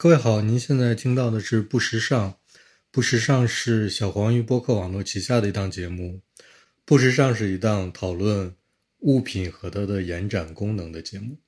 [0.00, 2.36] 各位好，您现在听到的是不时尚。
[2.92, 6.20] 不时尚是小黄鱼播客网络旗下的一档节目。
[6.84, 8.54] 不时尚是一档讨论
[9.00, 11.38] 物品和它的延展功能的节目。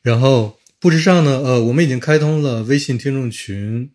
[0.00, 3.92] 然后不时尚呢，呃，我们已经开通了微信听众群，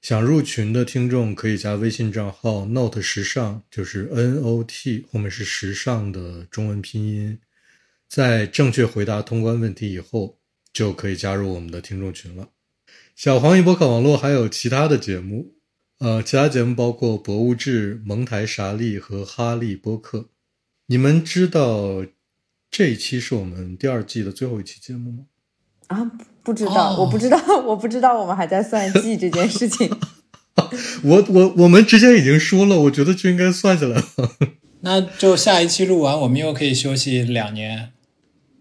[0.00, 7.40] 想入群的听众可以加微信账号 “note 时尚”，就是 N O T 后面是时尚的中文拼音。
[8.08, 10.38] 在正确回答通关问题以后，
[10.72, 12.48] 就可以加入我们的听众群了。
[13.14, 15.52] 小黄鱼播客网络还有其他的节目，
[16.00, 20.26] 呃，其他节目包括《博物志》、蒙台傻利和哈利播客。
[20.86, 22.04] 你们知道
[22.70, 25.18] 这一期是我们第二季的最后一期节目吗？
[25.88, 26.10] 啊，
[26.42, 29.88] 不知道，我不知道， 我不知道，我们还在算计这件事情。
[31.04, 34.04] 我我我们之前已经说了，我觉得就应该算下来了。
[34.80, 37.92] 那就下一期录完，我们又可以休息两年，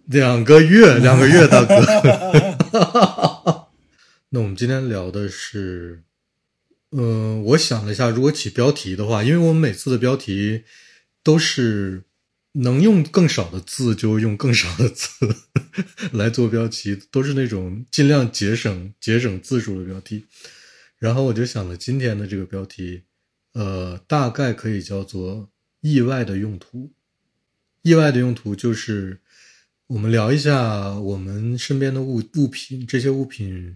[0.06, 3.31] 两个月，两个月，大哥。
[4.34, 6.04] 那我们今天聊的是，
[6.92, 10.64] 嗯，我想了一下，如果起标题的话，因为我们每次的标题
[11.22, 12.06] 都是
[12.54, 15.10] 能用更少的字就用更少的字
[16.16, 20.26] 来做标题，都是那种尽量节省节省字数的标题。
[20.98, 23.04] 然后我就想了今天的这个标题，
[23.52, 25.50] 呃，大概可以叫做
[25.82, 26.94] “意外的用途”。
[27.84, 29.20] 意外的用途就是
[29.88, 33.76] 我们聊一下我们身边的物物品，这些物品。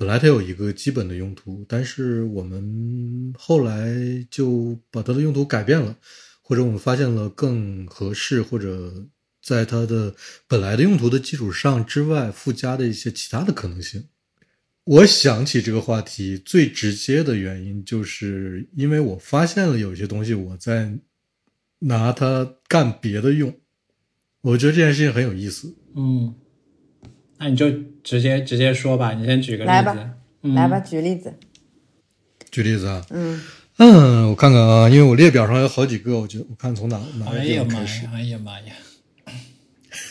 [0.00, 3.94] 本来它有一个基本的用途，但是我们后来
[4.30, 5.94] 就把它的用途改变了，
[6.40, 9.06] 或者我们发现了更合适，或者
[9.42, 10.14] 在它的
[10.48, 14.06] 本来的用途的基础上之外附加的一些其他的可能性。
[14.84, 20.98] 我想起这个话题最直接的原因，就是因为我发现了有些东西我在
[21.80, 23.54] 拿它干别的用，
[24.40, 25.76] 我觉得这件事情很有意思。
[25.94, 26.34] 嗯。
[27.40, 27.70] 那你就
[28.04, 29.72] 直接直接说吧，你先举个例子。
[29.72, 31.32] 来吧，来吧，举例子。
[32.50, 33.02] 举例子啊？
[33.08, 33.40] 嗯
[33.78, 38.06] 嗯，我看看啊，因为我列表上有好几个，我就我看从哪哪个地方开始。
[38.12, 38.74] 哎呀妈呀！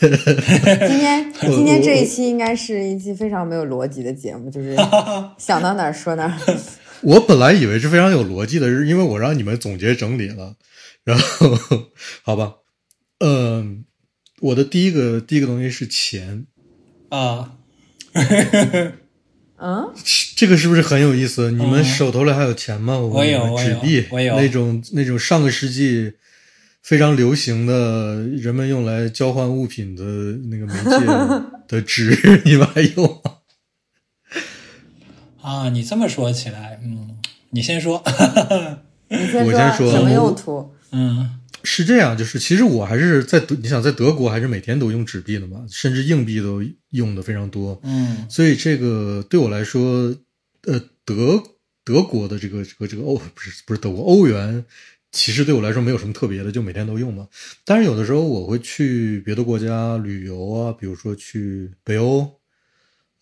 [0.00, 4.74] 今天今天这一期应该是一期非常没有逻辑的节目，就是
[5.38, 6.36] 想到哪儿说哪儿。
[7.02, 10.56] 我本来以为是非常有逻辑的，是因为我让你们总结整理了，
[11.04, 11.56] 然后
[12.22, 12.54] 好吧，
[13.20, 13.84] 嗯，
[14.40, 16.46] 我的第一个第一个东西是钱。
[17.10, 17.52] 啊，
[19.62, 19.92] 嗯，
[20.36, 21.50] 这个是不是很有意思？
[21.52, 22.98] 你们手头里还有钱吗？
[22.98, 26.12] 我有，纸币，我有那种那种上个世纪
[26.82, 30.02] 非常流行的人们用来交换物品的
[30.48, 31.06] 那个媒介
[31.68, 33.34] 的纸，你们还有吗？
[35.42, 37.16] 啊，你这么说起来，嗯，
[37.50, 38.02] 你先说，
[39.08, 40.72] 你先说什么用途？
[40.92, 41.39] 嗯。
[41.62, 47.80] 是这样，就是其实我还是在德，你想在德国还是每天都用纸币的嘛，甚至硬币都用的非常多。
[47.84, 50.14] 嗯，所以这个对我来说，
[50.62, 51.42] 呃，德
[51.84, 54.64] 德国的这个这个这个欧不是不是德国欧元，
[55.12, 57.28] 其实对我来说没有什么特别的，就每天都用嘛。
[57.64, 62.40] 但是有的时候我会去别的国家旅游啊，比如说去北欧，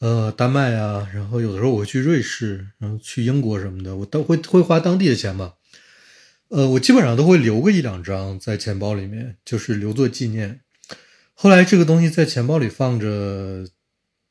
[0.01, 5.55] 呃，丹麦啊，然后有的时候我会去瑞士，然后去英国什么的，我都会会花当地的钱嘛。
[6.49, 10.61] 呃，我基本上都会留个一两张在钱包里面，就是留作纪念。
[11.35, 13.67] 后来这个东西在钱包里放着，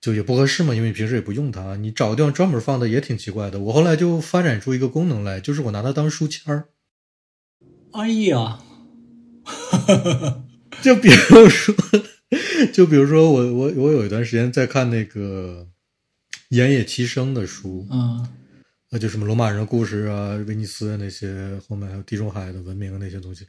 [0.02, 1.76] 就也不合适嘛，因为平时也不用它。
[1.76, 3.60] 你找个地方专门放的也挺奇怪的。
[3.60, 6.70] 我后来就发展出一个功能来，就是我拿它当书签儿。
[7.92, 8.60] 哎呀，
[10.82, 11.76] 就比如说，
[12.74, 15.68] 就比如说我我我有一段时间在看那个
[16.50, 18.28] 岩野七生的书，嗯。
[18.90, 23.46] 那就什么罗马人的故事啊，威尼斯那些，后面还有地中海的文明那些东西，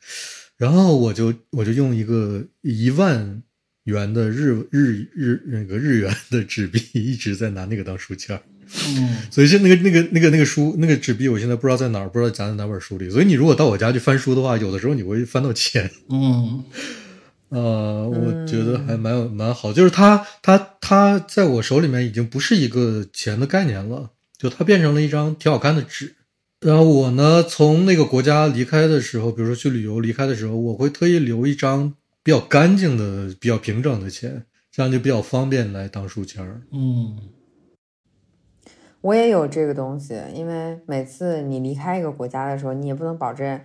[0.56, 3.42] 然后我就我就用一个一万
[3.84, 8.42] 元的日日日那个日元的纸币，一直在拿那个当书签儿。
[8.88, 13.08] 嗯，所以是那个那个那个那个书那个纸币，我现在不知道在哪儿，不知道夹在哪本书里。
[13.08, 15.90] 所以你如果到我家去翻书的话，有的时候你会翻到钱。
[16.10, 16.64] 嗯，
[17.48, 24.10] 呃，我觉得还蛮有蛮好，就是它它它在我手里面已经不是一个钱的概念了。
[24.38, 26.14] 就它变成了一张挺好看的纸，
[26.60, 31.92] 然后我呢，从那个国家离开的时候，比如说去旅游离开的时候，我会特意留一张
[32.22, 36.62] 比较干净的、比较平整的钱，这样就比较方便来当书签儿。
[36.70, 37.18] 嗯，
[39.00, 43.60] 我也有这个东西，因为每次你离开一个国家的时候，你也不能保证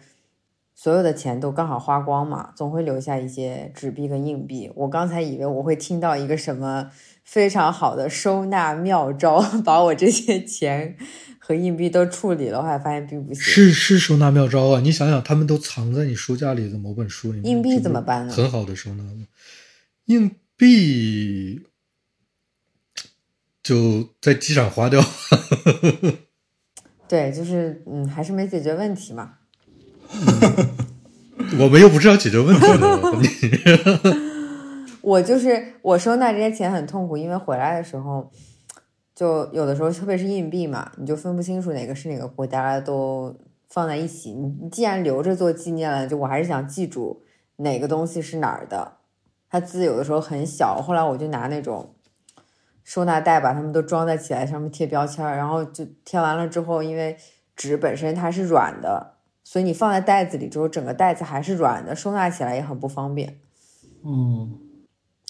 [0.74, 4.72] 所有的钱都刚好花光嘛，总会留下一些纸币跟硬币。
[4.74, 6.90] 我刚才以为我会听到一个什么。
[7.24, 10.96] 非常好的收纳妙招， 把我这些钱
[11.40, 13.42] 和硬币都处理了，我还发现并不行。
[13.42, 14.80] 是是收纳妙招啊！
[14.82, 17.52] 你想想，他们都藏在你书架里的某本书里面。
[17.52, 18.34] 硬币怎么办呢？
[18.34, 19.04] 很好的收纳
[20.06, 21.62] 硬币，
[23.64, 25.04] 就在机场花掉。
[27.08, 29.34] 对，就是嗯，还是没解决问题嘛。
[31.60, 34.33] 我们又不是要解决问题的，
[35.04, 38.32] 我就是我收纳这些钱很痛苦，因为回来的时候，
[39.14, 43.36] 就有的时候特别是硬币嘛，你就分不清楚哪个是哪个国家，都
[43.68, 44.32] 放在一起。
[44.32, 47.22] 你既然留着做纪念了，就我还是想记住
[47.58, 48.94] 哪个东西是哪儿的。
[49.50, 51.94] 它字有的时候很小，后来我就拿那种
[52.82, 57.18] 收纳袋把它们都装在起来，上面贴标签，然后就贴完了之后，因为
[57.58, 63.38] 纸本身它是软的，所以你放在袋子里之后，整个袋子还是软的，收纳起来也很不方便。
[64.06, 64.58] 嗯，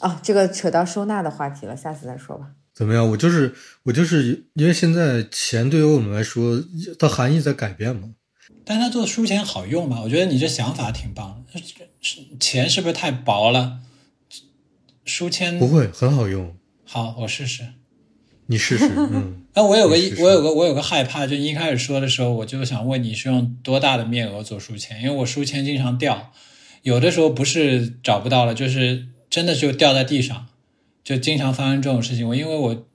[0.03, 2.47] 啊，这个扯到收纳的话题了，下次再说吧。
[2.73, 3.09] 怎么样？
[3.09, 3.53] 我就是
[3.83, 6.61] 我就是因为现在钱对于我们来说，
[6.99, 8.09] 它含义在改变嘛。
[8.65, 10.01] 但它做书签好用吗？
[10.03, 11.61] 我觉得你这想法挺棒的。
[12.01, 13.79] 是钱是不是太薄了？
[15.05, 17.63] 书签不会很好用，好，我试试。
[18.47, 19.45] 你试试，嗯。
[19.55, 25.01] 那我有个你试试我有个我有个害怕，就一开始说的时候，我就想问你是用多大的面额做书签？
[25.01, 26.33] 因为我书签经常掉，
[26.81, 30.45] 有的时候不是找不到了，就是真的就掉在地上，
[31.03, 32.27] 就经常发生这种事情。
[32.29, 32.85] 我因为我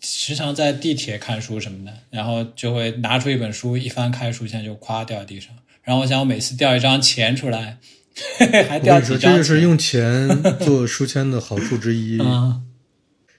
[0.00, 5.54] 时常在地铁看书什么的，然后就会拿出一本书，一翻开书签就咵掉在地上。
[5.84, 7.78] 然后我想，我每次掉一张钱出来，
[8.68, 12.18] 还掉我跟你说，几张钱，这就是用钱做书签的好处之一。
[12.20, 12.60] 嗯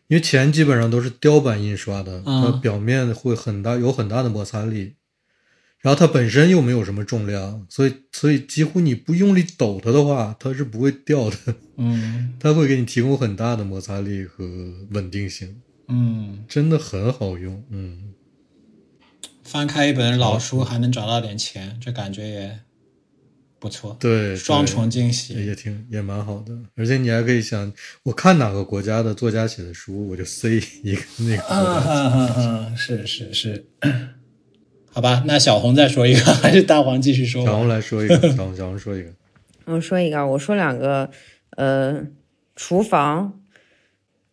[0.08, 4.94] 因为钱基本上都是雕版印刷的，嗯它表面会很大，有很大的摩擦力，
[5.86, 11.38] 然后它本身又没有什么重量，所以所以几乎你不用力抖它的话，它是不会掉的，
[11.78, 14.44] 嗯它会给你提供很大的摩擦力和
[14.90, 17.64] 稳定性，嗯，真的很好用。
[17.70, 18.16] 嗯，
[19.44, 22.60] 翻开一本老书还能找到点钱，这感觉也
[23.60, 23.96] 不错。
[24.00, 25.36] 对，双重惊喜。
[25.46, 27.72] 也挺也蛮好的，而且你还可以想，
[28.02, 30.50] 我看哪个国家的作家写的书，我就塞
[30.82, 31.92] 一个那个国嗯家。
[31.92, 32.30] 嗯嗯
[32.74, 33.68] 嗯，是是是，
[34.96, 37.44] 好吧，那小红再说一个，还是大黄继续说？
[37.44, 39.10] 小红来说一个，小红小红说一个，
[39.66, 41.12] 我说一个，我说两个，
[41.58, 42.08] 呃，
[42.56, 43.42] 厨房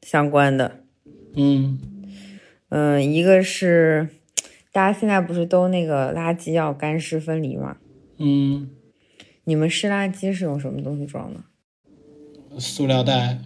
[0.02, 0.84] 相关的，
[1.34, 1.80] 嗯
[2.68, 4.08] 嗯、一个是
[4.70, 7.78] 大家现在不是都那个垃圾要干湿分离吗？
[8.18, 8.70] 嗯，
[9.42, 11.40] 你们湿垃圾是用什么东西装的？
[12.60, 13.40] 塑料袋，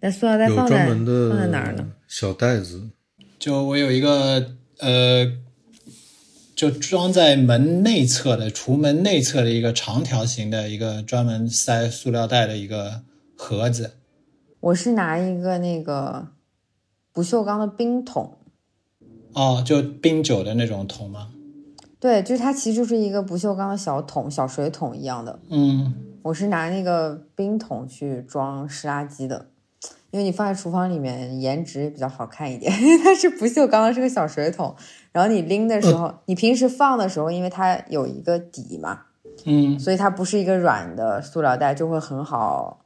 [0.00, 1.06] 那塑料袋放在放
[1.38, 1.92] 在哪儿呢？
[2.08, 2.90] 小袋子，
[3.38, 5.30] 就我有一个呃，
[6.62, 13.02] 就装在门内侧的厨门内侧的一个长条形的一个专门塞塑料袋的一个
[13.36, 13.94] 盒子。
[14.60, 16.28] 我是拿一个那个
[17.12, 18.38] 不锈钢的冰桶，
[19.32, 21.32] 哦，就冰酒的那种桶吗？
[21.98, 25.40] 对，就是它其实就是一个不锈钢的小桶，小水桶一样的。
[25.48, 25.92] 嗯
[26.22, 29.46] 我是拿那个冰桶去装湿垃圾的，
[30.12, 32.70] 因为你放在厨房里面，颜值也比较好看一点。
[32.82, 34.76] 因为它是不锈钢的，是个小水桶，
[35.10, 39.06] 然后你拎的时候，你平时放的时候，因为它有一个底嘛，
[39.46, 42.84] 嗯所以它不是一个软的塑料袋，就会很好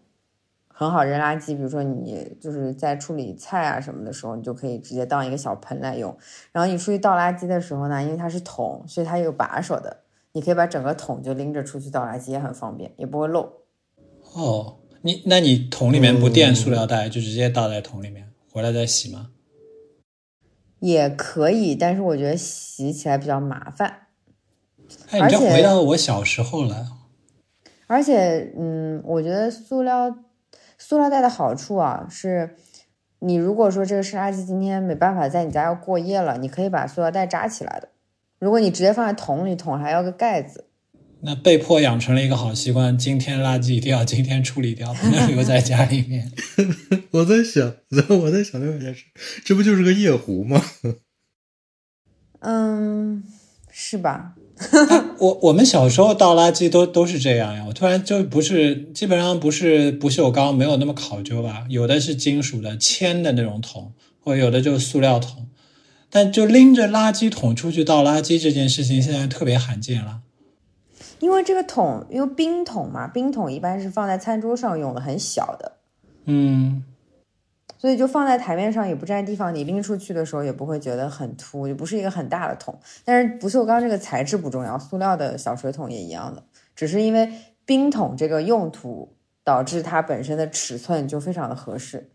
[0.68, 1.56] 很好扔垃圾。
[1.56, 6.16] 比如说你就是在处理菜啊什么的时候，你就可以直接当一个小盆来用。
[6.52, 9.96] 然后你出去倒垃圾的时候呢，因为它是桶，所以它有把手的，
[10.30, 13.50] 你可以把整个桶就拎着出去倒垃圾，也很方便，也不会漏。
[14.34, 19.30] 哦，你那你桶里面不垫塑料袋，就直接倒在桶里面，回来再洗吗？
[20.80, 24.08] 也可以，但是我觉得洗起来比较麻烦。
[25.10, 26.88] 哎，你这回到我小时候了。
[27.86, 30.12] 而且，嗯，我觉得塑料
[30.76, 32.56] 塑料袋的好处啊，是
[33.20, 37.90] 你如果说这个湿垃圾今天没办法在你家要过夜了，你可以把塑料袋扎起来的。
[38.40, 40.65] 如果你直接放在桶里，桶还要个盖子。
[41.22, 46.30] 那被迫养成了一个好习惯，今天垃圾一定要今天处理掉，不能留在家里面。
[47.10, 47.74] 我在想，
[48.20, 49.04] 我在想另外一件事，
[49.44, 50.62] 这不就是个夜壶吗？
[52.40, 53.24] 嗯，
[53.72, 54.34] 是吧？
[55.18, 57.64] 我我们小时候倒垃圾都都是这样呀。
[57.66, 61.64] 我突然就不是，基本上不是不锈钢，没有那么考究吧。
[61.68, 65.48] 有的是金属的铅的那种桶，或者有的就是塑料桶。
[66.08, 70.20] 但就拎着垃圾桶出去倒垃圾这件事情，现在特别罕见了。
[71.18, 75.72] 因为这个桶，因为冰桶嘛，冰桶一般是放在餐桌上用的，很小的，
[76.24, 76.84] 嗯，
[77.78, 82.78] 所以就放在台面上也不占地方，你拎出去的时候也不会觉得很突，就不是一个很大的桶。
[83.04, 86.42] 但是不锈钢这个材质不重要，塑料的小水桶也一样的，
[86.74, 87.30] 只是因为
[87.64, 92.10] 冰桶这个用途导致它本身的尺寸就非常的合适。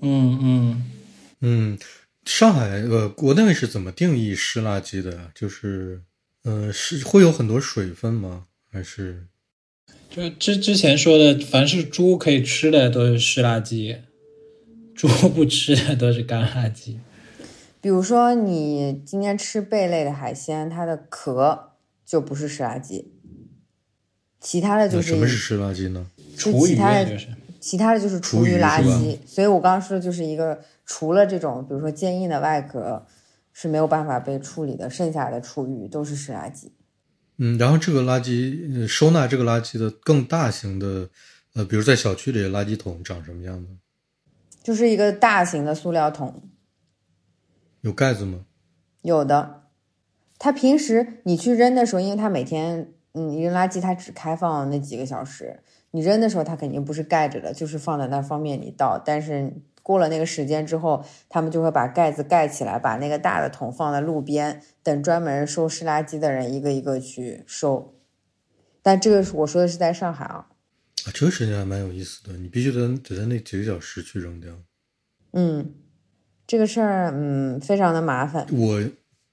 [0.00, 0.92] 嗯嗯，
[1.40, 1.78] 嗯，
[2.24, 5.30] 上海呃，国内是怎么定义湿垃圾的？
[5.34, 6.02] 就是
[6.44, 8.44] 呃，是会有很多水分吗？
[8.70, 9.26] 还是
[10.10, 13.98] 就之之前说的，凡是猪可以吃的都是湿垃圾，
[14.94, 16.98] 猪不吃的都是干垃圾。
[17.80, 21.72] 比如说你今天吃贝类的海鲜，它的壳
[22.04, 23.06] 就不是湿垃圾，
[24.40, 26.06] 其他的就是什么是湿垃圾呢？
[26.36, 33.06] 厨余垃圾就是其他的就是厨余垃圾，所以我刚刚说的就是一个除了这种，比如说坚硬的外壳
[33.54, 36.68] 是没有办法被处理的，剩下的厨余都是湿垃圾。
[37.38, 41.08] 嗯，然后这个垃圾呃收纳这个垃圾的更大型的，
[41.54, 43.70] 呃，比如在小区里的垃圾桶长什么样的？
[44.62, 46.42] 就是一个大型的塑料桶，
[47.80, 48.44] 有盖子吗？
[49.02, 49.62] 有的。
[50.38, 55.60] 它平时你去扔的时候，因为它每天嗯你扔垃圾它只开放那几个小时，
[55.92, 59.00] 你扔的时候它肯定不是盖着的，就是放在那儿方便你倒。
[59.04, 59.52] 但是
[59.84, 67.94] 过了那个时间之后，他们就会把盖子盖起来，把那个大的桶放在路边，等专门收湿垃圾的人一个一个去收。
[68.82, 70.48] 但这个我说的是在上海啊，
[71.04, 74.52] 啊，这个事情还蛮有意思的，你必须得得在那几个小时去扔掉。
[75.34, 75.74] 嗯，
[76.46, 78.46] 这个事儿嗯非常的麻烦。
[78.52, 78.82] 我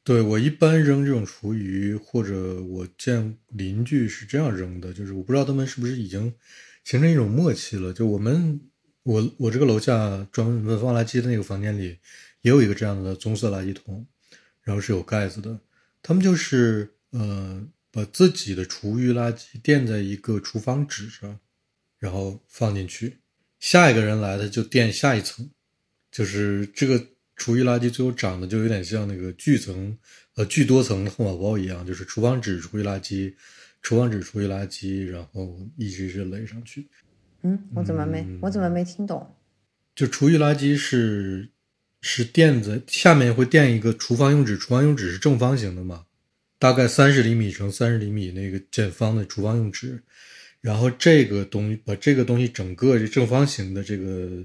[0.04, 6.34] 对我一般扔这种厨余，或者我见邻居是这样扔的，就是我不知道他们是不是已经
[6.84, 7.94] 形成一种默契了。
[7.94, 8.60] 就我们
[9.04, 11.98] 我我这个楼下专门放垃圾的那个房间里，
[12.42, 14.06] 也有一个这样的棕色垃圾桶，
[14.62, 15.60] 然后是有盖子的。
[16.04, 21.40] 他们就是呃把自己的厨余垃圾垫在一个厨房纸上，
[21.98, 23.18] 然后放进去，
[23.60, 25.50] 下一个人来的就垫下一层，
[26.12, 27.04] 就是这个
[27.36, 29.98] 厨余垃圾最后长得就有点像那个巨层
[30.36, 33.34] 呃巨多层的汉堡包一样，就是厨房纸厨余垃圾，
[33.82, 36.88] 厨房纸厨余垃圾，然后一直一直垒上去。
[37.44, 39.36] 嗯，我怎么没我怎么没听懂？
[39.96, 41.50] 就厨余垃圾是
[42.02, 46.06] 是垫子下面会垫一个厨房用纸，厨房用纸是正方形的嘛，
[46.58, 50.02] 大概三十厘米乘三十厘米那个见方的厨房用纸，
[50.62, 54.44] 然后这个东西把这个东西整个这正方形的这个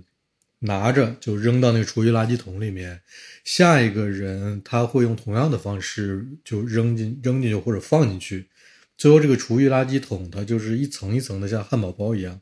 [0.58, 3.00] 拿着就扔到那个厨余垃圾桶里面，
[3.44, 8.48] 下一个人他会用同样的方式就扔进扔进去或者放进去，
[8.96, 12.40] 最后这个厨余垃圾桶它就是一层一层的像汉堡包一样。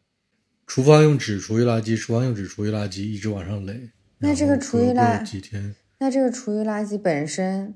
[0.66, 3.90] 厨房用纸、厨余垃圾、厨房用纸、厨余垃圾一直往上垒。
[4.18, 7.75] 那这个厨余垃圾几天那这个厨余垃圾本身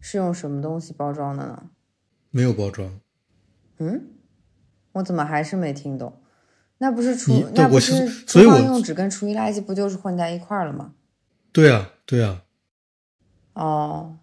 [0.00, 1.70] 是用什么东西包装的呢？
[2.30, 3.00] 没有包装，
[3.78, 4.06] 嗯，
[4.92, 6.22] 我怎么还是没听懂？
[6.78, 10.94] 那不是厨那不是是所以我厨房用纸跟厨余垃圾不就是混在一块儿了吗？
[11.52, 12.44] 对啊，对啊，
[13.54, 14.18] 哦，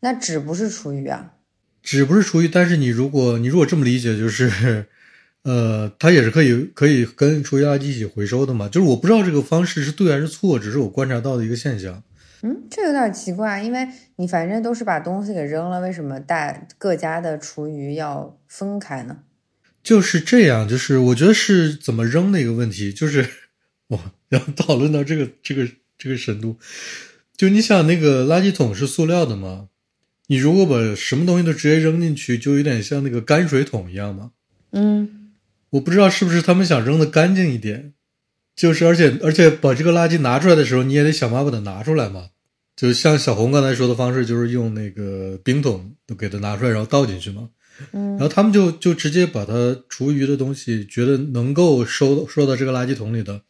[0.00, 1.34] 那纸不是厨余啊？
[1.82, 4.86] 纸不是厨余，但是你如果你如果这么理解，就是，
[5.48, 8.68] 呃，它也是可以可以跟厨余垃圾一起回收的嘛。
[8.68, 12.02] 就是我不知道这个方式是对还是错，只是我观察到的一个现象。
[12.42, 19.20] 嗯，这有点奇怪，因为你反正都是把东西给扔了，为什么大各家的厨余要分开呢？
[19.82, 23.26] 就是这样，就是我觉得是怎么扔的一个问题，就是
[23.88, 26.58] 哇，要讨论到这个这个这个深度，
[27.34, 29.68] 就你想那个垃圾桶是塑料的嘛，
[30.26, 34.32] 你如果把什么东西都直接扔进去，就有点像那个泔水桶一样嘛。
[34.72, 35.17] 嗯，
[35.70, 37.92] 我不知道是不是他们想扔的干净一点，
[38.56, 42.28] 就是而且而且把这个垃圾拿出来的时候，你也得想办法把它拿出来嘛。
[42.74, 47.48] 就像小红刚才说的方式，就是用那个冰桶都给它拿出来，然后倒进去嘛。
[47.92, 53.42] 嗯然后他们就就直接把它厨余的东西，觉得能够收收到这个垃圾桶里的，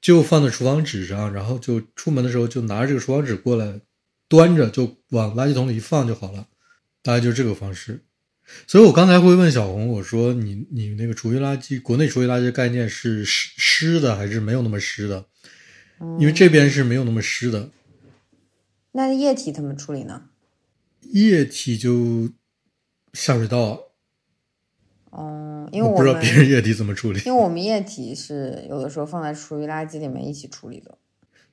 [0.00, 3.80] 就放在厨房纸上，然后就出门的时候就拿着这个厨房纸过来，
[4.28, 6.46] 端着就往垃圾桶里一放就好了，
[7.02, 8.04] 大概就这个方式。
[8.66, 15.26] 所以我刚才会问小红，我说你你那个厨余垃圾，国内厨余垃圾概念是湿湿的还是没有那么湿的？
[16.18, 17.70] 因为这边是没有那么湿的，
[18.92, 20.24] 那液体怎么处理呢？
[21.00, 22.30] 液体就
[23.14, 23.80] 下水道，
[25.10, 27.20] 嗯，因为我我不知道别人液体怎么处理。
[27.24, 30.98] 因为我们液体是有的时候放在厨余垃圾里面一起处理的。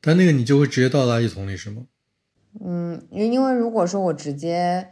[0.01, 1.85] 但那个你就会直接倒垃圾桶里是吗？
[2.59, 4.89] 嗯，因因为如果说我直接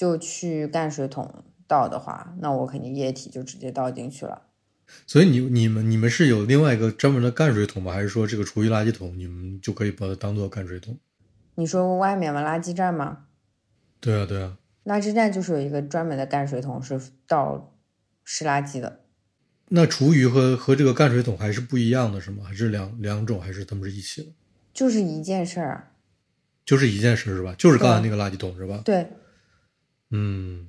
[0.00, 4.44] 就去干水桶倒的话，那我肯定液体就直接倒进去了。
[5.06, 7.92] 所以你你们你们是有另外一个专门的泔水桶吗？
[7.92, 10.98] 还是说这个厨余垃圾桶你们就可以把它当做泔水桶？
[11.56, 13.26] 你说外面嘛，垃圾站吗，
[14.00, 17.74] 对啊对啊，垃圾站就是有一个专门的泔水桶是倒
[18.24, 19.00] 湿垃圾的。
[19.68, 22.44] 那厨余和和这个泔水桶还是不一样的，是吗？
[22.44, 24.32] 还是两两种，还是他们是一起的？
[24.72, 25.92] 就是一件事儿啊，
[26.64, 27.54] 就是一件事是吧？
[27.58, 28.80] 就是刚才那个垃圾桶是吧？
[28.82, 29.06] 对，
[30.10, 30.66] 嗯，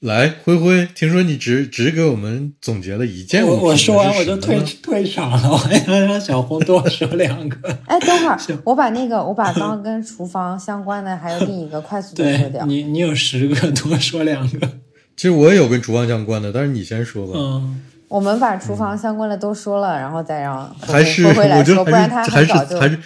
[0.00, 7.68] 来，灰灰，听说你只只给我们总结了一件物我品，我说完我就退 退场了，我还要让小红多说两个。
[7.86, 12.64] 哎，等会儿我把那个我把刚刚跟厨房相关的还有另一个快速的说掉。
[12.66, 14.68] 你，你有十个，多说两个。
[15.16, 17.32] 其实我也有跟厨房相关的，但是你先说吧。
[17.34, 22.32] 嗯，我们把厨房相关的都说了，然后再让还是回来说，不然他就
[22.78, 22.98] 还是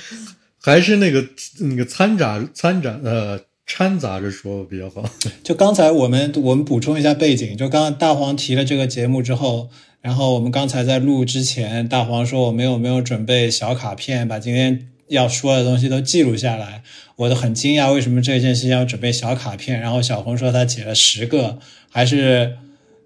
[0.63, 1.25] 还是那个
[1.61, 5.05] 那个掺杂掺杂呃掺杂着说比较好。
[5.43, 9.69] 就刚才我们我们补充一下背景，就刚刚大黄提了这个节目之后，
[10.01, 16.83] 然后我们刚才在录之前，大黄说我们有没有准备小卡片，把今天要说的东西都记录下来。
[17.17, 19.79] 我都很惊讶，为什么这件事情要准备小卡片？
[19.79, 22.57] 然后小红说他写了十个，还是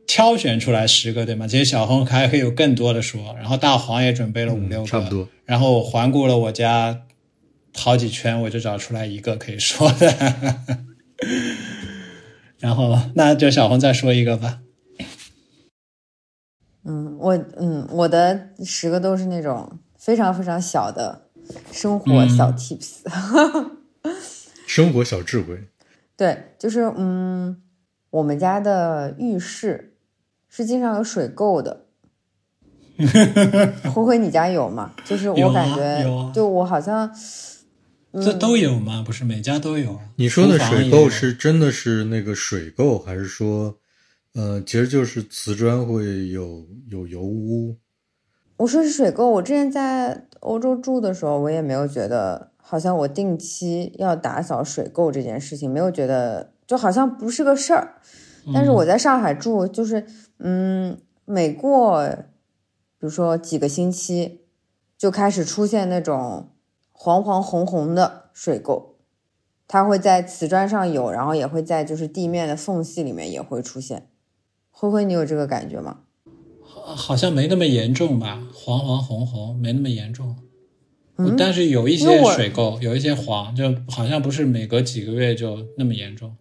[0.06, 1.46] 挑选出来十个，对吗？
[1.46, 3.34] 其实小红还可以有更多的说。
[3.36, 5.28] 然后大黄也准备了五六个，差不多。
[5.44, 7.02] 然后我环顾了我家
[7.76, 10.14] 好几圈，我就找出来一个可以说的。
[12.58, 14.60] 然后那就小红再说一个吧。
[16.84, 21.28] 嗯，我嗯我的十个都是那种非常非常小的
[21.70, 23.02] 生活小 tips。
[24.66, 25.68] 生活小智慧，
[26.16, 27.62] 对，就是嗯，
[28.10, 29.94] 我们家的浴室
[30.48, 31.84] 是经常有水垢的。
[33.94, 34.92] 灰灰，你家有吗？
[35.04, 37.08] 就是我感觉，就我好像，
[38.22, 39.02] 这都有吗？
[39.06, 40.00] 不是每家都有。
[40.16, 43.78] 你说的水垢是真的是那个水垢，还是说，
[44.34, 47.76] 呃，其实就是瓷砖会有有油污？
[48.58, 49.26] 我说是水垢。
[49.26, 52.52] 我之前在欧洲住的时候，我也没有觉得。
[52.68, 57.94] 好像我定期要打扫水垢这件事情，没有觉得就好像不是个事儿。
[58.52, 60.04] 但是我在上海住，就是
[60.40, 62.04] 嗯，每过
[62.98, 64.40] 比如说几个星期，
[64.98, 66.48] 就开始出现那种
[66.98, 68.94] 黄黄红红的水垢，
[69.68, 74.08] 它会在瓷砖上有，然后也会在就是地面的缝隙里面也会出现。
[74.70, 75.98] 灰灰，你有这个感觉吗？
[76.78, 80.36] 好像没那么严重吧，黄黄红红没那么严重。
[81.18, 86.36] 嗯，但是有一些水垢，有一些黄，就好像不是每隔几个月就那么严重。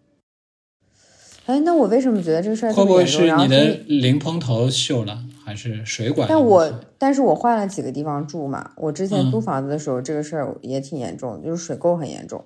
[1.45, 6.27] 哎，那我为什么觉得这个事儿会不会是你的淋蓬头锈了，还是水管？
[6.27, 12.43] 但我但是我换了几个地方住嘛，我之前租房子的时候，这个事儿也挺严重，就是水垢很严重。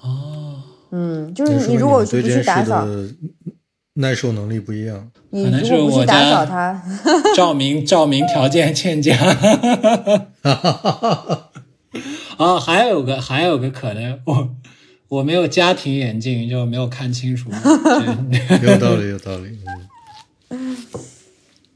[0.00, 2.86] 哦，嗯，就是你如果不去打扫，
[3.94, 5.10] 耐受能力不一样。
[5.30, 6.80] 你如果不去打扫它，
[7.34, 9.16] 照明照明条件欠佳。
[12.36, 14.50] 啊，还有个还有个可能，我
[15.08, 17.50] 我没有家庭眼镜，就没有看清楚。
[18.62, 19.58] 有道理，有道理。
[20.50, 20.78] 嗯。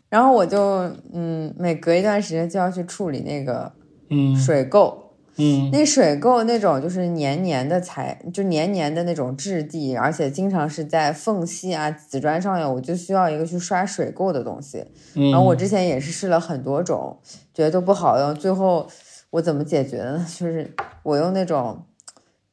[0.08, 3.72] 然后我就嗯，每隔一段时间就要去处理那个
[4.10, 4.94] 嗯水垢。
[5.40, 14.84] 嗯，那水垢那种就是黏黏的材，就黏黏的那种质地，而且经常是在缝隙啊、瓷砖上面，我就需要一个去刷水垢的东西。
[15.30, 17.18] 然后我之前也是试了很多种，
[17.54, 18.34] 觉得都不好用。
[18.34, 18.88] 最后
[19.30, 20.26] 我怎么解决的呢？
[20.26, 21.84] 就是我用那种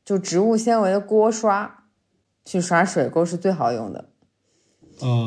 [0.04, 1.86] 就植物纤维的锅刷
[2.44, 4.10] 去刷水垢是最好用的。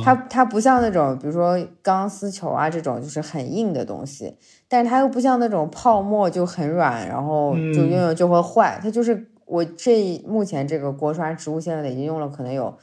[0.04, 4.36] 它它不像那种比如说钢丝球啊这种就是很硬的东西。
[4.70, 8.78] 但是它又不像那种泡沫就很软，然后就用用就会坏。
[8.82, 12.76] 它就是我这目前这个锅刷植物纤维的已经用了可能有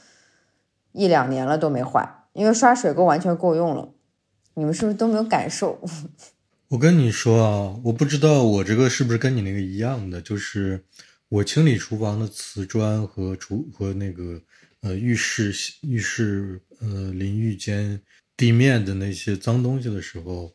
[0.90, 3.88] 一两年了都没坏，因为刷水垢完全够用了。
[4.54, 5.78] 你们是不是都没有感受？
[6.70, 10.84] 我跟你说啊，我不知道我这个是不是跟你那个一样的，就是
[11.28, 14.40] 我清理厨房的瓷砖和厨和那个
[14.80, 18.00] 呃浴室浴室呃淋浴间
[18.36, 20.54] 地面的那些脏东西的时候。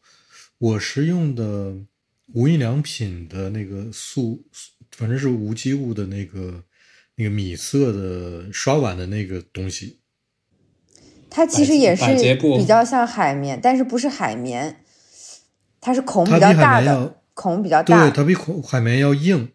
[0.57, 1.75] 我是用的
[2.33, 4.45] 无印良品的那个素，
[4.91, 6.63] 反正是无机物的那个
[7.15, 9.97] 那个米色的刷碗的那个东西。
[11.31, 12.05] 它其实也是
[12.39, 14.83] 比较像海绵，但是不是海绵，
[15.79, 18.03] 它是孔比较大的，孔比较大。
[18.03, 19.49] 对，它比孔海绵要硬，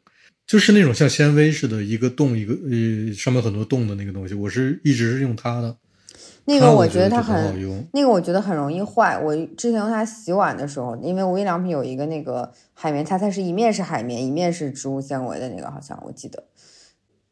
[0.45, 4.35] 就是那种像纤维似的，一个洞一个呃上面很多洞的那个东西。
[4.35, 5.79] 我是一直是用它的。
[6.49, 9.19] 那个我觉得它很，那个我觉得很容易坏。
[9.19, 16.45] 我之前用它洗碗的时候，因为无印良品有一个那个海绵擦，它是一面是海绵，一面是植物纤维的那个，好像我记得。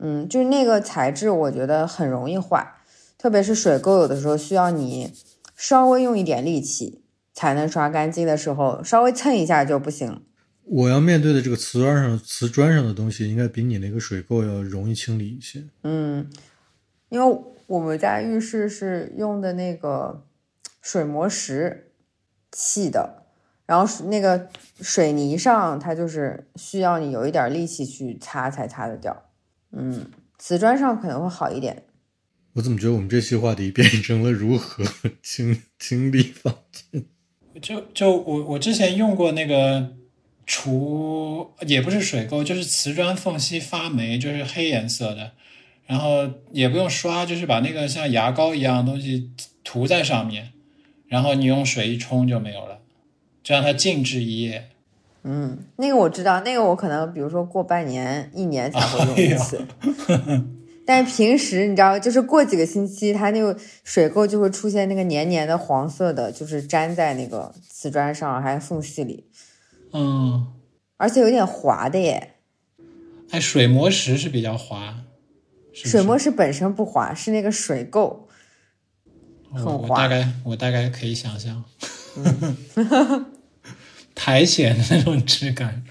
[0.01, 2.75] 嗯，就是那个材质，我觉得很容易坏，
[3.17, 5.13] 特别是水垢，有的时候需要你
[5.55, 10.23] 稍微用一点力气才能刷干净的时候，稍微蹭一下就不行。
[10.65, 15.63] 我要面对的这个瓷砖上瓷砖上的东西，应该比你那个水垢要容易清理一些。
[15.85, 16.29] 嗯，
[17.11, 17.39] 因为。
[17.67, 20.27] 我们家浴室是用的那个
[20.83, 21.93] 水磨石
[22.53, 23.25] 砌的，
[23.67, 24.49] 然后那个
[24.81, 29.31] 水泥上它就是需要你有一点力气去擦才擦得掉。
[29.73, 30.07] 嗯，
[30.39, 31.85] 瓷砖上可能会好一点。
[32.53, 34.85] 我怎么觉得我们这期话题变成了如何
[35.23, 37.05] 清清理房间？
[37.61, 39.97] 就就我我之前用过那个
[40.47, 45.33] 除也不是水垢，就是瓷砖缝隙发霉，就是黑颜色的。
[45.87, 49.31] 然后也不用刷，就是把那个像牙膏一样的东西
[49.63, 50.53] 涂在上面，
[51.07, 52.81] 然后你用水一冲就没有了，
[53.43, 54.71] 就让它静置一夜。
[55.23, 59.67] 嗯，那个我知道，那个我可能比如说过半年、一年才会用一次。
[60.87, 69.25] 但是平时你知道，就是过几个星期，它那个水垢就会出现那个黏黏的黄色的，就是粘在那个瓷砖上还有缝隙里，
[69.95, 70.47] 嗯，
[70.99, 72.35] 而且有点滑的耶。
[73.31, 75.04] 哎，水磨石是比较滑，
[75.75, 78.17] 是不是水磨石本身不滑，是那个水垢。
[79.53, 81.63] 很滑我滑大概我大概可以想象，
[84.15, 85.83] 苔藓的那种质感。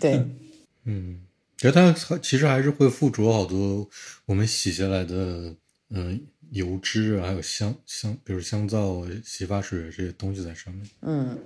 [0.00, 0.24] 对，
[0.84, 1.20] 嗯，
[1.56, 3.88] 觉得它其实还是会附着好多
[4.26, 5.54] 我们洗下来的
[5.90, 6.20] 嗯、
[6.50, 10.86] 油脂啊，还有香香，比如香皂、洗发水这些东西在上面。
[11.02, 11.38] 嗯，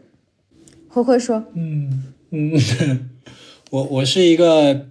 [0.88, 3.10] 灰灰说，嗯嗯，
[3.70, 4.88] 我我是一个，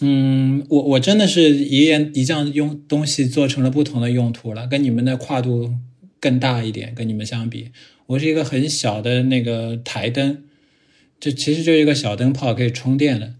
[0.00, 5.74] 嗯，我我真的是一样一样用东西做成了不同的用途了，跟你们的跨度
[6.20, 7.70] 更大一点，跟你们相比，
[8.06, 10.44] 我是一个很小的那个台灯，
[11.18, 13.34] 这其实就是一个小灯泡，可以充电的。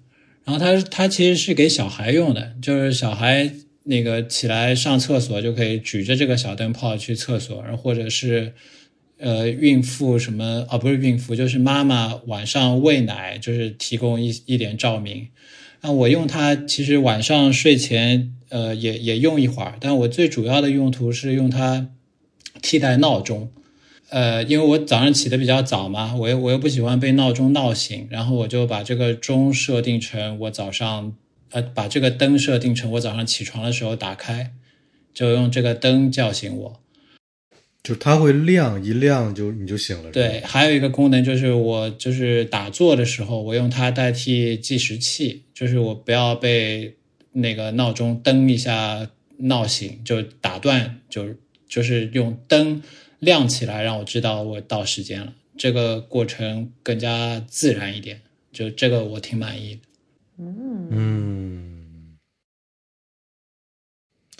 [0.44, 3.52] 然后它它其实是给小孩用的，就是小孩
[3.84, 8.54] 那个起来上厕所就可以举着这个小灯泡去厕所，然或者是
[9.18, 15.28] 呃孕妇什么啊不是孕妇，就是妈妈晚上喂奶，就是提供一一点照明。
[15.80, 21.88] 那我用它其实晚上睡前呃也也用一会儿，但我最主要的用途是用它
[22.60, 23.50] 替代闹钟。
[24.10, 31.12] 呃，因为我早上起得比较早嘛，我又我又不喜欢被闹钟闹醒，然后我就把这个钟设定成我早上，
[31.50, 34.52] 呃，把这个灯设定成我早上起床的时候打开，
[35.12, 36.80] 就用这个灯叫醒我。
[37.82, 40.10] 就是它会亮，一亮就你就醒了。
[40.10, 46.96] 对，，还有一个功能就是我就是打坐的时候，我用它代替计时器，就是我不要被
[47.32, 51.34] 那个闹钟噔一下闹醒，就打断，就
[51.66, 52.82] 就是用灯
[53.20, 55.32] 亮起来，让我知道我到时间了。
[55.56, 58.20] 这个过程更加自然一点，
[58.52, 59.80] 就这个我挺满意的。
[60.40, 62.16] 嗯，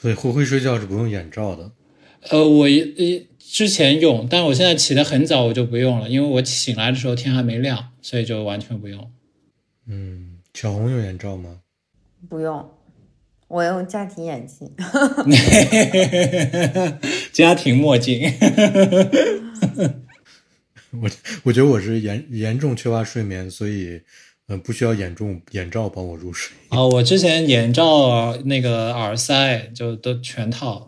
[0.01, 1.73] 对，会会睡觉是不用眼罩的。
[2.31, 9.11] 呃，我一一之前用，但我现在起得很早，我就不用了，因为我醒来的时候天还没亮，所以就完全不用。
[9.87, 11.61] 嗯，小红用眼罩吗？
[12.29, 12.69] 不用，
[13.47, 14.71] 我用家庭眼镜。
[17.33, 18.31] 家庭墨镜。
[20.91, 21.09] 我
[21.45, 24.03] 我觉得我是严严重缺乏睡眠，所以
[24.49, 26.57] 嗯不需要眼重眼罩帮我入睡。
[26.71, 30.88] 哦，我之前眼罩、那个耳塞就都全套。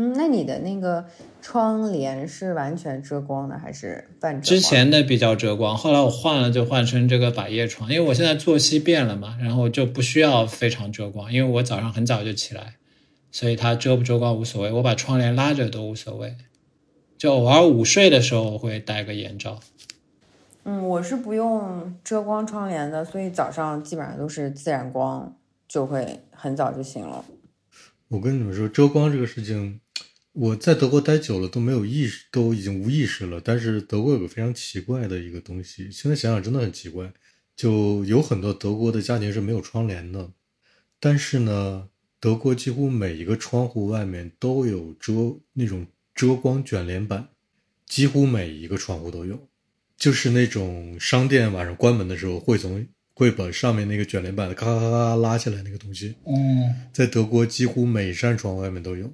[0.00, 1.04] 嗯，那你的那个
[1.42, 4.48] 窗帘是完全遮光的还是半遮？
[4.48, 12.76] 之前的比较遮光，后来我换了就换成这个百叶窗，因为我现在作息变了嘛，然后就不需要非常遮光，因为我早上很早就起来，
[13.30, 16.34] 所以它遮不遮光无所谓，我把窗帘拉着都无所谓。
[17.18, 19.60] 就偶尔午睡的时候我会戴个眼罩。
[20.64, 25.36] 嗯，我是不用遮光窗帘的，所以早上基本上都是自然光，
[25.68, 27.22] 就会很早就醒了。
[28.08, 29.80] 我跟你们说，遮光这个事情，
[30.32, 33.40] 我在德国待久了都没有意识，都已经无意识了。
[33.42, 37.12] 但是德国有个非常奇怪的一个东西，现在想想真的很奇怪，
[37.56, 40.30] 就有很多德国的家庭是没有窗帘的，
[41.00, 41.88] 但是呢，
[42.20, 45.12] 德国几乎每一个窗户外面都有遮
[45.54, 47.28] 那种遮光卷帘板，
[47.86, 49.48] 几乎每一个窗户都有，
[49.96, 56.14] 就是那种商店晚上关门的时候会从会把上面那个卷帘板咔咔咔咔拉下来那个东西。
[56.24, 59.12] 嗯在德国几乎每扇窗外面都有，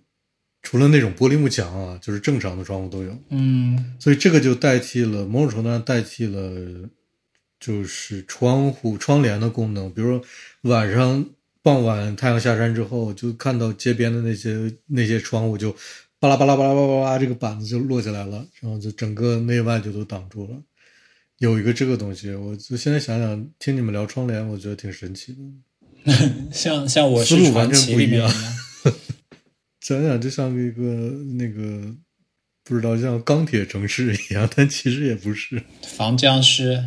[0.66, 3.16] 除了那种玻璃幕墙啊，就是正常的窗户都有。
[3.31, 6.90] 嗯所以这个就代替了某种程度上代替了，
[7.61, 9.88] 就是窗户窗帘的功能。
[9.94, 10.20] 比如说
[10.62, 11.24] 晚上
[11.62, 15.70] 傍晚太阳下山之后，就看到街边的那些那些窗户就
[16.18, 20.57] 巴拉巴拉巴拉巴拉巴拉，这个板子就落下来了，然后就整个内外就都挡住了。
[21.38, 25.38] 有一个这个东西，我就现在想想，听你们聊窗帘，我觉得挺神奇的。
[26.50, 28.29] 像像我是完传奇全不一样。
[29.87, 30.83] 想想就像一个
[31.38, 31.94] 那个
[32.64, 35.62] 不知道像钢铁城市一样，但其实也不是。
[35.81, 36.85] 防僵尸，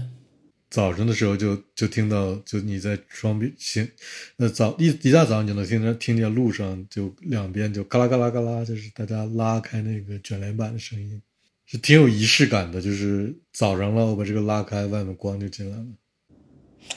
[0.69, 3.89] 早晨的时候就就听到，就你在窗边行，
[4.35, 11.21] 那早一一大早你就能听着听见路上就两边就嘎啦嘎啦嘎啦，就是大家拉开那个卷帘板的声音，
[11.65, 12.81] 是挺有仪式感的。
[12.81, 15.85] 就是早上了，我把这个拉开，外面光就进来了。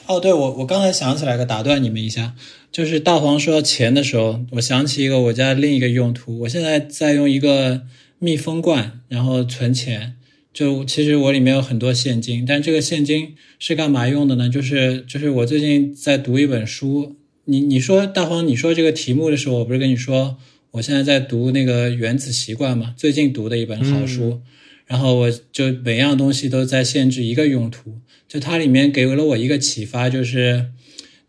[0.07, 2.35] 哦，对，我我刚才想起来个，打断你们一下，
[2.73, 7.83] 就是大黄说到钱的时候，我想起一个我家另一个用途，我现在在用一个
[8.17, 10.15] 密封罐，然后存钱。
[10.51, 14.49] 就其实我里面有很多现金，但这个现金是干嘛用的呢？
[14.49, 20.37] 就是就是我最近在读一本书，你你说大黄，你说这个题目的时候，我不是跟你说
[20.71, 24.41] 我现在在读那个《原子习惯》嘛，最近读的一本好书。
[24.87, 27.99] 然后我就每样东西都在限制一个用途。
[28.27, 30.71] 就它里面给了我一个启发，就是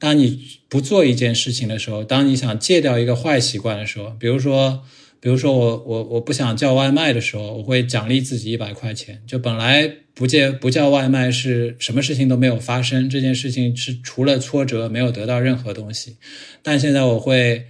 [0.05, 0.39] 当你
[0.69, 4.83] 不做一件事情的时候，当你想戒掉一个坏习惯的时候，比如说，
[5.19, 9.23] 比如说我我我不想叫外卖的时候，我会奖励自己一百块钱。
[9.27, 16.19] 就本来不借不叫外卖是什么事情都没有发生，这件事情是除了挫折没有得到任何东西。
[16.63, 17.65] 但现在我会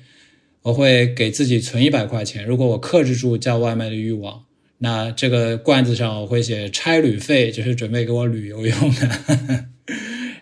[0.63, 4.43] 我会给自己存一百块钱，如果我克制住叫外卖的欲望。
[4.79, 9.67] 那这个罐子上我会写差旅费，就是准备给我旅游用的。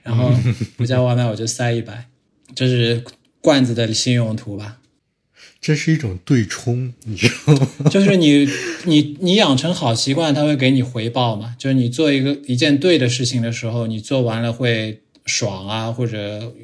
[0.03, 0.33] 然后
[0.77, 2.09] 不叫外卖我就塞一百，
[2.55, 3.05] 这是
[3.41, 4.79] 罐子的新用途吧？
[5.61, 7.69] 这是一种对冲，你知道吗？
[7.91, 8.49] 就是你
[8.85, 11.55] 你你养成好习惯，它会给你回报嘛？
[11.59, 16.55] 就是你做一个一件对的事情的时候，你做完了会爽啊，或者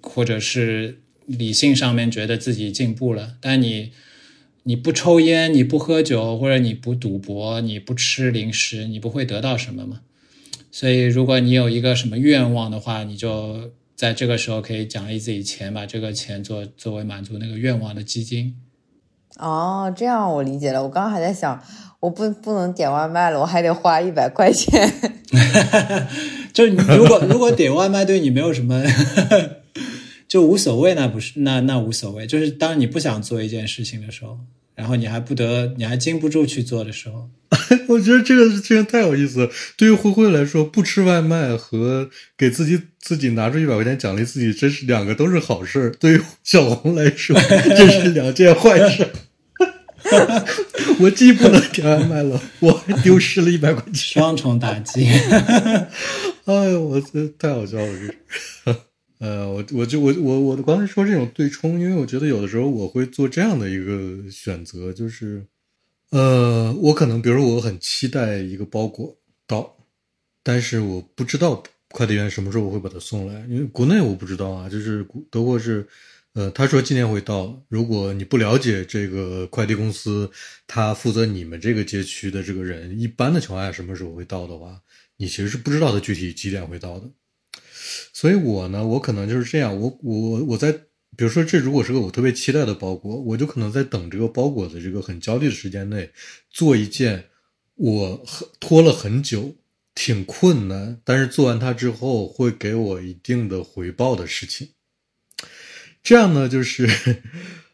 [0.00, 3.92] 或者是理性上面觉得自己进步了，但你。
[4.68, 10.00] 你不抽烟，你不喝酒，或者你不赌博，你不吃零食，你不会得到什么吗？
[10.78, 18.54] 所以，如果你有一个什么愿望的话，你就在这个时候可以奖励自己钱，把这个钱做作为满足那个愿望的基金。
[19.38, 20.82] 哦，这样我理解了。
[20.82, 21.58] 我刚刚还在想，
[21.98, 24.92] 我不不能点外卖了，我还得花一百块钱。
[26.52, 28.84] 就如果如果点外卖对你没有什么。
[30.28, 32.26] 就无所谓，那不是那那无所谓。
[32.26, 34.38] 就是当你不想做一件事情的时候，
[34.76, 37.28] 然后你还不得，你还禁不住去做的时候，
[37.88, 39.50] 我觉得这个这个太有意思了。
[39.76, 45.90] 对于灰灰来说，不吃外卖和给自己自己拿出一百块钱奖励自己，这是两个都是好事。
[45.98, 47.34] 对于小红来说，
[47.76, 49.08] 这是两件坏事。
[51.00, 55.08] 我既不能点外卖了，我还丢失了一百块钱，双重打击。
[56.44, 57.92] 哎呦，我这太好笑了，
[58.64, 58.76] 这。
[59.18, 65.46] 呃，我我就我我我刚才说这种对冲，因为我觉得有的时候我会做这样的一个选择，就是，
[66.10, 69.74] 呃，我可能比如说我很期待一个包裹到，
[70.42, 75.86] 但是我不知道快递员什么时候会把它送来，因为国内我不知道啊，就是德国是，
[76.34, 80.30] 呃，他说今天会到，如果你不了解这个快递公司，
[80.66, 84.78] 他负责你们这个街区的这个人，一般的情况下什么时候会到的话，
[85.16, 87.08] 你其实是不知道他具体几点会到的。
[88.12, 90.72] 所以，我呢，我可能就是这样，我我我在，
[91.16, 96.10] 比如说，这如果是个我特别期待的包裹，我就可能在等这个包裹的这个很焦虑的时间内，
[96.50, 97.24] 做一件
[97.74, 98.24] 我
[98.60, 99.56] 拖了很久、
[99.94, 104.70] 挺困难，但是做完它之后会给我一定的回报的事情。
[106.02, 106.88] 这样呢，就是，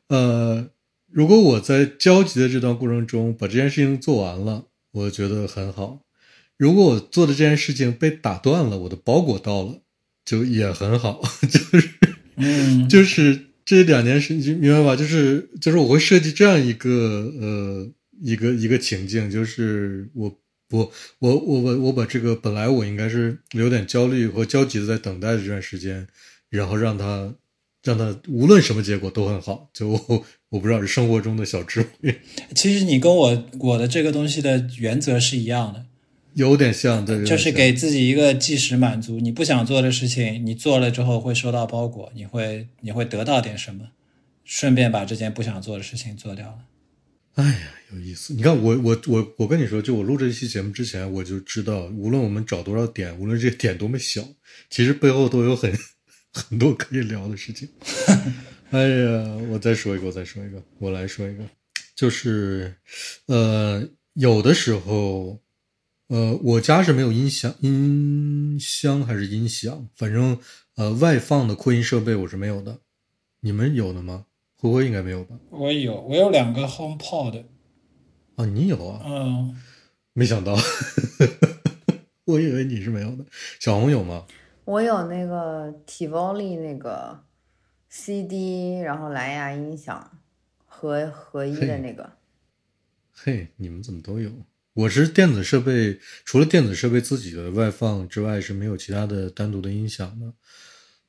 [0.08, 0.70] 呃，
[1.06, 6.00] 如果我在焦急的这段过程中把这件事情做完了，我觉得很好；
[6.56, 9.81] 如果我做的这件事情被打断了，我的包裹到了。
[10.24, 11.88] 就也很好， 就是，
[12.36, 14.96] 嗯，就是这两年是，你明白吧？
[14.96, 16.90] 就是就是我会设计这样一个
[17.40, 17.90] 呃
[18.22, 20.32] 一个一个情境，就是我
[20.70, 26.06] 我我我我我把这个本来我应该是有点焦虑和焦急的在等待的这段时间，
[26.50, 27.34] 然后让他
[27.82, 29.68] 让他无论什么结果都很好。
[29.74, 32.20] 就我不知道是生活中的小智慧。
[32.54, 35.86] 其实你跟我我的这个东西的原则是一样的。
[36.34, 39.20] 有点像，对，就是给自己一个即时满足。
[39.20, 43.90] 你不想做的事情，你做了之后会收到包裹，你会你会得到点什么，
[44.44, 46.58] 顺便把这件不想做的事情做掉了。
[47.34, 48.32] 哎呀，有意思！
[48.34, 54.26] 你看，我我我我跟你说，就我录这期节目之前，我就知道，无论我们找多少点，无论这个点多么小，
[54.70, 55.70] 其实背后都有很
[56.32, 57.68] 很多可以聊的事情。
[58.70, 61.44] 哎呀，我再说一个，我再说一个，我来说一个，
[61.94, 62.74] 就是
[63.26, 65.38] 呃，有的时候。
[66.12, 70.38] 呃，我家是没有音响、音箱还是音响，反正
[70.76, 72.80] 呃，外放的扩音设备我是没有的。
[73.40, 74.26] 你们有的吗？
[74.58, 75.38] 灰灰应该没有吧？
[75.48, 77.44] 我有，我有两个 HomePod。
[78.34, 79.00] 哦，你有啊？
[79.06, 79.56] 嗯，
[80.12, 80.54] 没想到，
[82.26, 83.24] 我以为你是没有的。
[83.58, 84.26] 小红有吗？
[84.66, 87.24] 我有那个 Tivoli 那个
[87.88, 90.18] CD，然后蓝牙音响
[90.66, 92.12] 合合一的那个。
[93.14, 94.30] 嘿，你们怎么都有？
[94.74, 100.32] 我是电子设备，除了电子设备自己的外放之外，是没有其他的单独的音响的。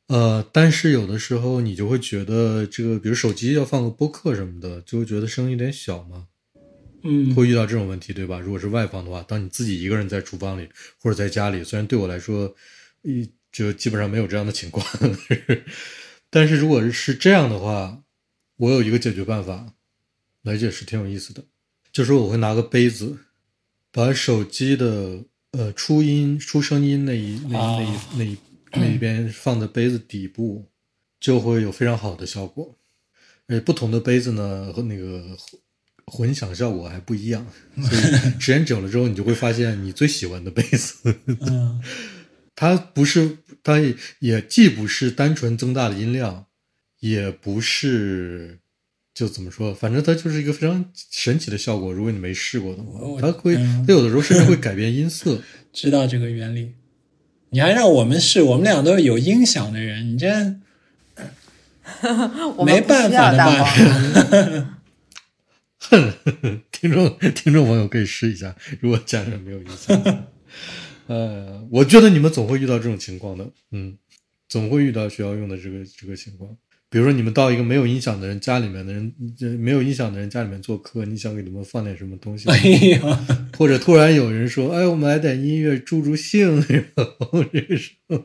[0.08, 6.28] 呃，但是有的时候你就会觉得，这个比如手机要放个播客什么的，就会觉得声音有点小嘛。
[7.06, 8.38] 嗯，会遇到这种问题，对吧？
[8.38, 10.68] 如果是外放的话，当你自己一个人在厨房里
[11.00, 12.54] 或者在家里，虽然对我来说，
[13.04, 14.86] 一就基本上没有这样的情况，
[16.30, 18.04] 但是如果是这样的话，
[18.58, 19.74] 我有一个解决办法，
[20.42, 21.46] 来解释挺有意思的，
[21.94, 23.18] 就是我会拿个杯子。
[23.94, 28.38] 把手机的呃出音出声音那一那那那
[28.82, 30.66] 那一边放在杯子底部，
[31.20, 32.76] 就会有非常好的效果。
[33.48, 35.60] 而且不同的杯子呢和那个混
[36.08, 38.02] 混响效果还不一样， 所以
[38.40, 41.80] 时间久了之后，你就会发现你最喜欢的杯子，嗯
[42.56, 46.48] 它不是，它也也既不是单纯增大的音量，
[47.00, 48.60] 也不是。
[49.14, 51.94] 就怎么说，反正它就是一个非常神奇的效果。
[51.94, 55.42] 如果你没试过的话，它会，嗯它有的时候甚至会改变音色。
[55.72, 56.74] 知道这个原理。
[57.50, 60.28] 你还让我们试，我们俩都是有音响的人，你这
[62.66, 64.76] 没办法的办黄。
[66.72, 70.26] 听众听众朋友可以试一下，如果家人没有音响，
[71.06, 73.96] 呃，我觉得你们总会遇到这种情况的，嗯，
[74.50, 76.58] 总会遇到需要用的这个这个情况。
[76.94, 82.56] 比如说，你们到一个没有音响的人家里面的人，这没有音响的人家里面做客，你想给他们放点什么东西，哎
[82.90, 86.62] 呀，或者突然有人说：“哎，我们来点音乐助助兴。”
[86.94, 88.24] 然后这个时候，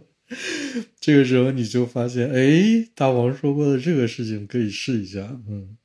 [1.00, 5.20] 这个时候你就发现，哎，大王说过的这个事情可以试一下。
[5.48, 5.78] 嗯，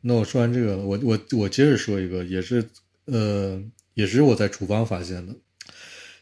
[0.00, 2.68] 那我说完这个了，我我我接着说一个，也是
[3.04, 3.62] 呃，
[3.94, 5.36] 也是我在厨房发现的，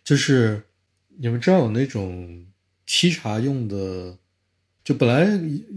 [0.05, 0.63] 就是
[1.17, 2.45] 你们知道有那种
[2.87, 4.19] 沏茶用的，
[4.85, 5.27] 就本来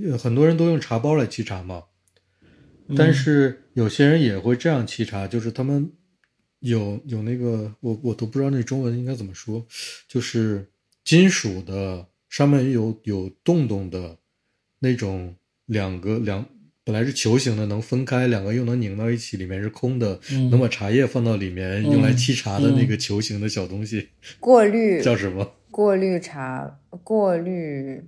[0.09, 1.83] 呃很多人都用茶包来沏茶嘛，
[2.97, 5.91] 但是有些人也会这样沏茶，就是他们
[6.59, 9.65] 有有那个我我都不知道那中文应该怎么说，
[10.07, 10.69] 就是
[11.03, 14.17] 金属的上面有有洞洞的
[14.79, 16.45] 那种两个两
[16.83, 20.51] 本来是球形的，能分开，两个又能拧到一起，里面是空的，嗯。
[20.51, 25.01] 能把茶叶放到里面、用来沏茶的那个球形的小东西、过滤。
[25.01, 25.55] 叫什么？
[25.71, 28.03] 过滤茶过滤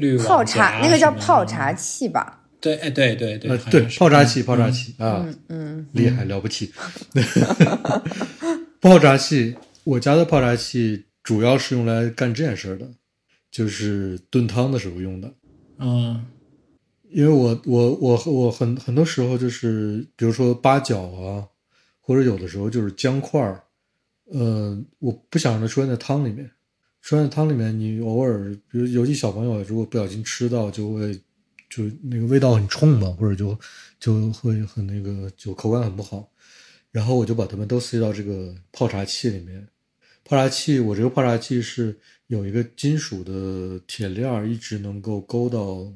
[0.00, 2.38] 滤网泡茶那个叫泡茶器吧？
[2.60, 6.72] 对，哎，对对对，呃，对泡茶器，泡茶器、啊，嗯嗯，厉害了不起！
[8.80, 12.86] 泡茶器，我家的泡茶器主要是用来干这件事儿的，
[13.50, 15.32] 就是炖汤的时候用的。
[15.78, 16.24] 嗯
[17.12, 21.42] 因为我我我我很很多时候就是，比如说八角啊，
[22.00, 23.64] 或者有的时候就是姜块儿，
[24.32, 26.48] 呃，我不想让它出现在汤里面。
[27.00, 31.14] 出现在汤里面，你偶尔，比如尤其小朋友，如果不小心吃到，就会
[31.68, 33.58] 就那个味道很冲嘛，或者就
[33.98, 36.30] 就会很那个，就口感很不好。
[36.92, 39.66] 然后我就把它们都塞到这个泡茶器里面。
[40.24, 45.92] 泡茶器，我这个泡茶器是有一个金属的铁链儿，一直能够勾到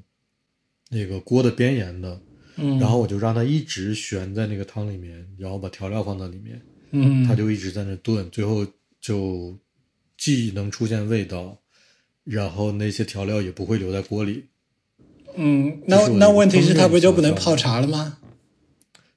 [0.90, 2.20] 那个锅的边沿的，
[2.56, 6.60] 嗯，然后我就让它一直悬在那个汤里面，然后把调料放到里面，
[6.92, 8.66] 嗯，它就一直在那炖，最后
[9.00, 9.56] 就
[10.24, 11.58] 既能出现味道，
[12.24, 14.46] 然后那些调料也不会留在锅里，
[15.36, 18.16] 嗯，那那问题是它不就不能泡茶了吗？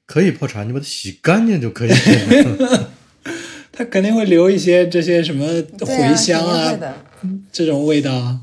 [0.04, 2.90] 可以泡茶，你把它洗干净就可以了。
[3.72, 5.46] 它肯定会留一些这些什么
[5.78, 6.78] 茴香啊。
[7.50, 8.40] 这种味道啊，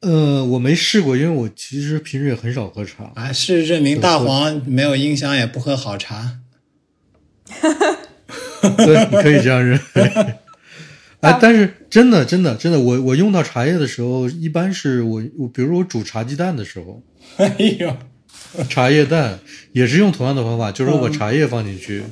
[0.00, 3.12] 呃，我没试过，因为我其实平时也很少喝茶。
[3.14, 6.40] 啊，事实证明大黄没有音箱也不喝好茶。
[8.76, 10.02] 对，你可以这样认为。
[11.20, 17.00] 哎，但是真的，真的，真的，我我用到茶叶的时候，一般是我我，比如我煮茶鸡蛋的时候，
[17.38, 17.96] 哎呦，
[18.68, 19.38] 茶叶蛋
[19.70, 22.02] 也是用同样的方法，就是我把茶叶放进去，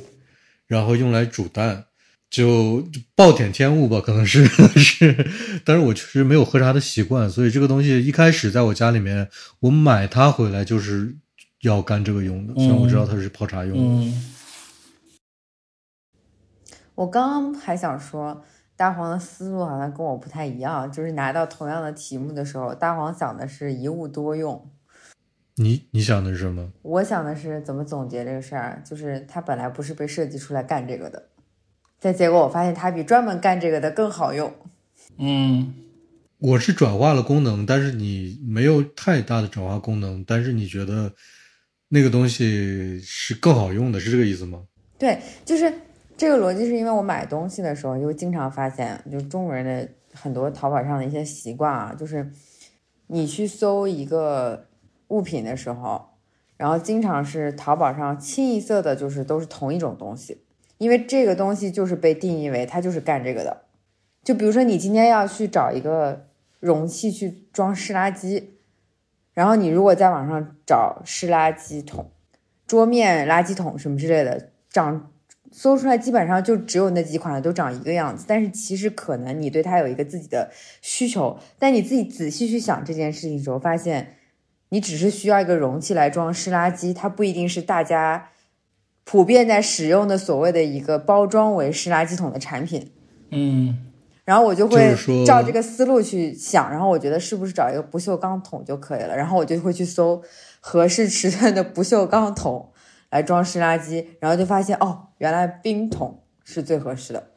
[0.69, 1.87] 然后用来煮蛋，
[2.31, 5.27] 就就暴殄天物吧，可能是是，
[5.65, 11.13] 但是我确实没有喝茶的习惯，所以这个东西一开始在我家里面，我买它回来就是
[11.63, 14.07] 要干这个用的，虽然我知道它是泡茶用的。
[14.07, 14.31] 嗯。
[16.95, 18.45] 我刚刚还想说，
[18.83, 24.69] 大黄的思路好像跟我不太一样，就是拿到同样的题目的时候，大黄想的是一物多用，
[25.55, 26.73] 你你想的是什么？
[26.83, 31.29] 我想的是怎么总结这个事儿，就是他本来不是被设计出来干这个的，
[32.01, 34.53] 但结果我发现它比专门干这个的更好用。
[35.17, 35.73] 嗯，
[36.39, 41.13] 我是转化了功能，但是你没有太大的转化功能，但是你觉得
[41.91, 44.65] 那个东西是更好用的，是这个意思吗？
[44.99, 45.73] 对，就是
[46.23, 52.31] 这个逻辑，是因为我买东西的时候，就经常发现，就是中国人的很多淘宝上的一些习惯啊，就是
[53.09, 54.69] 你去搜一个
[55.09, 56.01] 物品的时候，
[56.57, 60.45] 然后经常是淘宝上清一色的，就是都是同一种东西，
[60.79, 63.63] 因为这个东西就是被定义为它就是干这个的。
[64.23, 66.29] 就比如说，你今天要去找一个
[66.61, 68.45] 容器去装湿垃圾，
[69.35, 72.13] 然后你如果在网上找湿垃圾桶、
[72.65, 75.11] 桌面垃圾桶什么之类的，长
[75.53, 78.25] 搜出来基本上就只有那几款都长一个样子。
[78.27, 80.51] 但是其实可能你对它有一个自己的
[80.81, 84.17] 需求，但你自己仔细去想这件事情的时候，发现
[84.71, 88.31] 你只是需要一个容器来装湿垃圾，它不一定是大家
[89.05, 92.91] 普遍在使用的所谓的一个包装为湿垃圾桶的产品。
[93.31, 93.87] 嗯
[94.25, 94.95] 然后我就就会
[95.27, 100.23] 照这个思路去想，然后我觉得是不是找一个不锈钢桶就可以了，然后我就会去搜
[100.61, 102.72] 合适尺寸的不锈钢桶
[103.13, 107.29] 来装湿垃圾，然后就发现哦，原来冰桶是最合适的。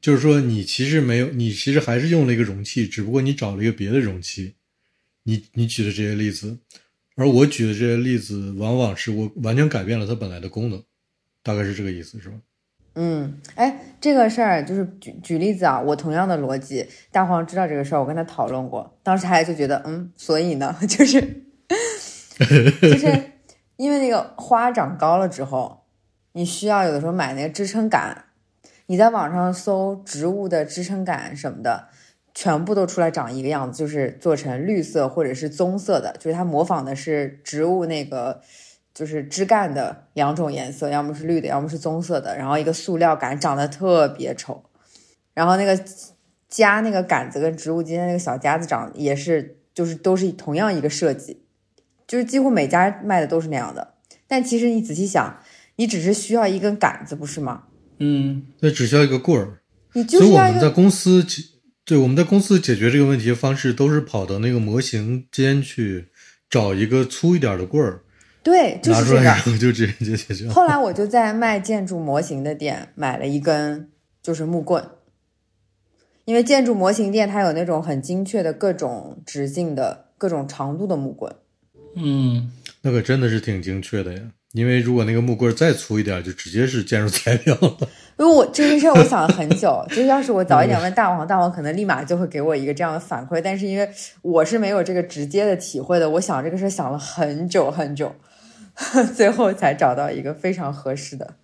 [0.00, 4.54] 就是说，你其实没有，你其实还是用了一个容器，只不过你找了一个别的容器。
[5.22, 6.58] 你你举的这些例子，
[7.16, 10.82] 而我举的这些例子，往往是我完全改变了它本来的功能，
[11.42, 12.36] 大概是这个意思，是吧？
[12.96, 21.20] 嗯，哎，这个事儿就是举举例子啊，我同样的逻辑，大黄知道这个事儿，我跟他讨论过，当时他就觉得，嗯，所以呢， 就是
[22.38, 23.22] 就是
[23.76, 25.82] 因为那个花长高了之后，
[26.32, 28.24] 你需要有的时候买那个支撑杆。
[28.86, 31.88] 你在网上搜植物的支撑杆什么的，
[32.34, 38.42] 全部都出来长一个样子，就是做成绿色或者是棕色的，就是它模仿的是植物那个
[38.92, 42.36] 就是枝干的两种颜色，要么是绿的，要么是棕色的。
[42.36, 44.62] 然后一个塑料杆长得特别丑，
[45.32, 45.82] 然后那个
[46.50, 51.43] 夹那个杆子跟植物间那个小夹子长也是，就是都是同样一个设计，
[52.14, 53.94] 就是几乎每家卖的都是那样的。
[54.28, 55.36] 但其实你仔细想，
[55.74, 57.64] 你只是需要一根杆子，不是吗？
[57.98, 59.58] 嗯，那只需要一个棍儿，
[59.94, 61.42] 你就所以是要我们在公司解，
[61.84, 66.06] 对我们在公司解决这个问题的方式，都是跑到那个模型间去
[66.48, 68.02] 找一个粗一点的棍儿，
[68.44, 69.10] 对，就是这个。
[69.10, 70.48] 出来然后就直接解决。
[70.48, 73.90] 后来我就在卖建筑模型的店买了一根，
[74.22, 74.88] 就是木棍，
[76.26, 81.34] 因为建筑模型店它有那种很精确的各种直径的各种长度的木棍。
[81.96, 82.50] 嗯，
[82.82, 84.20] 那可真的是挺精确的呀，
[84.52, 87.76] 因为如果那个木棍儿再粗一点，就直接是建筑材料了。
[88.18, 93.40] 因为我这件事我想了很久，就是要是我早一点问大王，大王可能立马就会给我一个这样的反馈。
[93.40, 93.88] 但是因为
[94.22, 98.14] 我是没有这个直接的体会的，我想这个事想了很久很久，
[99.16, 101.34] 最后才找到一个非常合适的。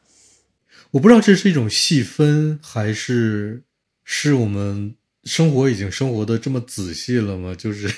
[0.92, 3.62] 我不知道这是一种细分，还是
[4.04, 4.94] 是我们
[5.24, 7.54] 生活已经生活的这么仔细了吗？
[7.58, 7.92] 就是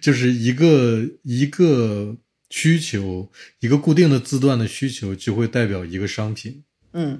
[0.00, 2.16] 就是一个一个
[2.50, 3.30] 需求，
[3.60, 6.64] 一个固定的字段的需求，就会代表一个商品。
[6.92, 7.18] 嗯，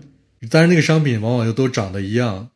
[0.50, 2.50] 但是那个商品往往又都长得一样。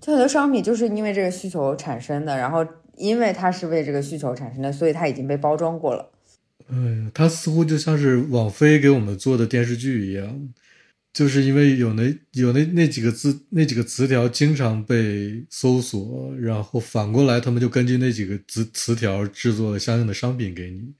[0.00, 6.10] 就很多商品就是因为这个需求产生的，然后因为它是为这个需求产生的，所以它已经被包装过了。
[6.68, 10.48] 哎呀，它似乎就像是网飞给我们做的电视剧一样，
[11.12, 20.94] 就是因为有那有那那几个字那几个词条经常被搜索，然后反过来他们就根据那几个词词条制作了相应的商品给你。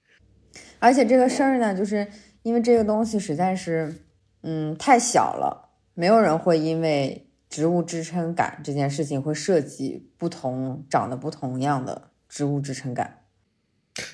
[0.78, 2.06] 而且这个事儿呢，就是
[2.42, 3.94] 因为这个东西实在是，
[4.42, 13.20] 嗯，太小了，没有人会因为植物支撑杆这件事情会设计不同长得不同样的植物支撑杆。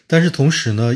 [0.07, 0.95] 但是同时呢，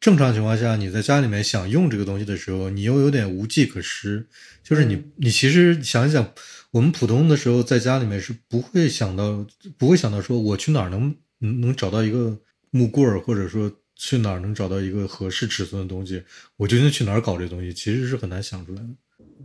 [0.00, 4.28] 正常情况下你在家里面想用这个东西的时候，你又有点无计可施，
[4.62, 6.32] 就是你你其实想一想，
[6.70, 9.44] 我们普通的时候在家里面是不会想到
[9.76, 12.38] 不会想到说我去哪儿能能能找到一个
[12.70, 16.22] 木棍儿，或者说去哪儿能找到一个合适尺寸的东西，
[16.56, 18.88] 我究竟去哪儿搞这东西，其实是很难想出来的。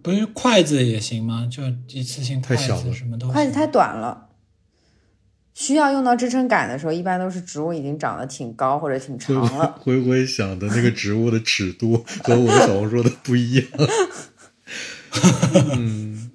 [0.04, 1.48] 不是筷子也行吗？
[1.52, 4.30] 就一次性筷太小了子什么都行筷子太短了，
[5.54, 9.76] 需要用到支撑杆的时候，一般都是植物已经长得挺高或者挺长回了。
[9.80, 13.66] 回回想的那个植物的尺度和我的小红书的不一样。
[15.76, 16.32] 嗯，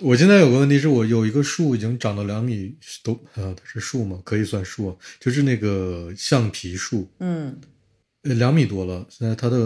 [0.00, 2.74] 我现在有个问题是我有一个树已经长到两米
[3.04, 4.18] 都啊，它是树吗？
[4.24, 7.58] 可以算树，就是那个橡皮树，嗯
[8.22, 9.58] 呃，两米多了，现在它的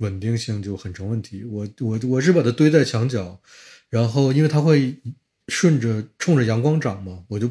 [0.00, 1.44] 稳定性就很成问题。
[1.44, 3.40] 我我我是把它堆在墙角，
[3.88, 4.94] 然后因为它会
[5.48, 7.50] 顺着冲着阳光长嘛，我就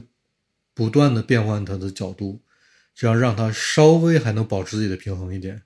[0.78, 2.40] 不断的变换它的角度，
[2.94, 5.64] 这样让它稍微还能保持自己的平衡一点。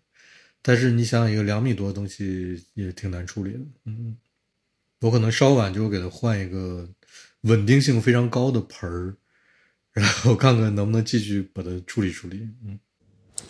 [0.61, 3.59] 但是你想想，一个两米多的东西也挺难处理的。
[3.83, 4.15] 嗯，
[5.01, 6.87] 我可能稍晚就给它换一个
[7.41, 9.17] 稳定性非常高的盆儿，
[9.91, 12.47] 然后看看能不能继续把它处理处理。
[12.63, 12.79] 嗯。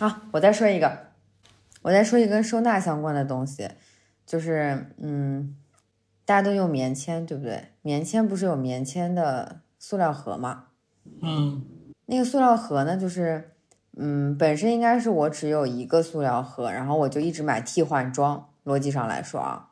[0.00, 1.12] 好，我再说一个，
[1.82, 3.68] 我再说一个跟收纳相关的东西，
[4.26, 5.56] 就是嗯，
[6.24, 7.68] 大家都用棉签，对不对？
[7.82, 10.70] 棉签不是有棉签的塑料盒吗？
[11.20, 11.62] 嗯
[12.06, 13.50] 那个塑料盒呢，就是
[13.96, 18.48] 嗯，本身应该是我只有一个塑料盒，然后我就一直买替换装。
[18.64, 19.70] 逻辑上来说啊，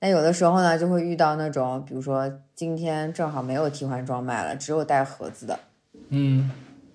[0.00, 5.60] 那有的时候呢，就会遇到那种，比如说今天正好没有替换装卖了，只有带盒子的，
[6.08, 6.50] 嗯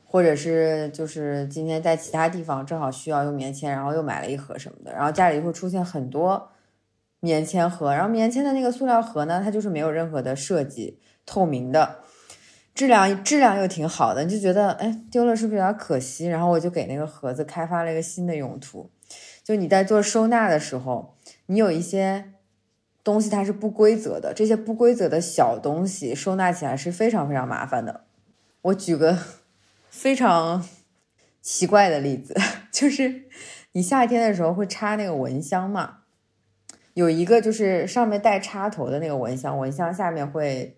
[0.05, 6.49] 或者是就是今天在其他地方正好需要用棉签，然后又买了一盒什么的，然后家里会出现很多
[7.21, 11.99] 棉签盒，然后棉签的那个塑料盒呢，它就是没有任何的设计，透明的，
[12.77, 16.27] 质量质量又挺好的，你就觉得哎丢了是不是有点可惜？
[16.27, 18.91] 然后我就给那个盒子开发了一个新的用途，
[19.43, 21.15] 就你在做收纳的时候，
[21.47, 22.33] 你有一些
[23.03, 28.01] 东西它是不规则的，这些不规则的小东西收纳起来是非常非常麻烦的。
[28.61, 29.17] 我举个
[29.89, 30.63] 非常
[31.41, 32.35] 奇怪的例子，
[32.71, 33.23] 就是
[33.71, 36.01] 你夏天的时候会插那个蚊香嘛？
[36.93, 40.77] 有一个就是上面带插头的那个蚊香，蚊香下面会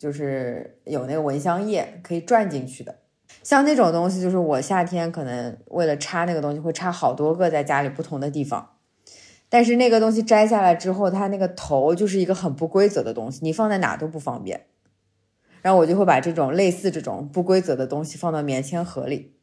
[0.00, 2.96] 就是有那个蚊香液可以转进去的。
[3.42, 8.70] 像那种东西，就是我夏天可能为了插那个东西，会插好多个在家里不同的地方。
[9.50, 14.64] 但是那个东西摘下来之后，它那个头就是一个很不规则的东西，你放在哪都不方便。
[15.60, 19.34] 然后我就会把这种类似这种不规则的东西放到棉签盒里，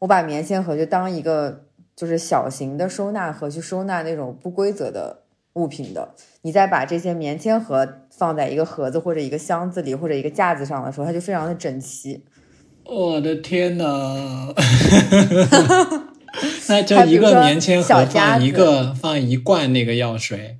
[0.00, 5.22] 我把棉签盒就当一个就是小型的收纳盒去收纳那种不规则的
[5.56, 6.14] 物品的。
[6.42, 12.24] 你再把这些棉签盒放在一个盒子或者一个箱子里或者一个架子上的时候，它就非常的整齐。
[12.84, 14.54] 我的天呐！
[16.68, 20.58] 那就一个棉签盒放一个放一罐那个药水。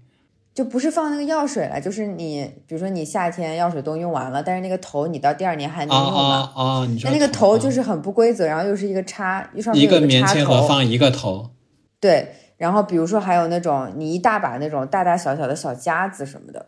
[0.53, 6.51] 就不是放那个药水了，就是你，比如说你夏天药水都用完了，但是那个头你到第二年还能用吗？
[6.57, 11.51] 啊那那个头就是很不规则，然后又是一个叉，又上面一个棉签盒放一个头。
[12.01, 16.67] 对，然后比如说还有那种你一大把那种大大小小的小夹子什么的，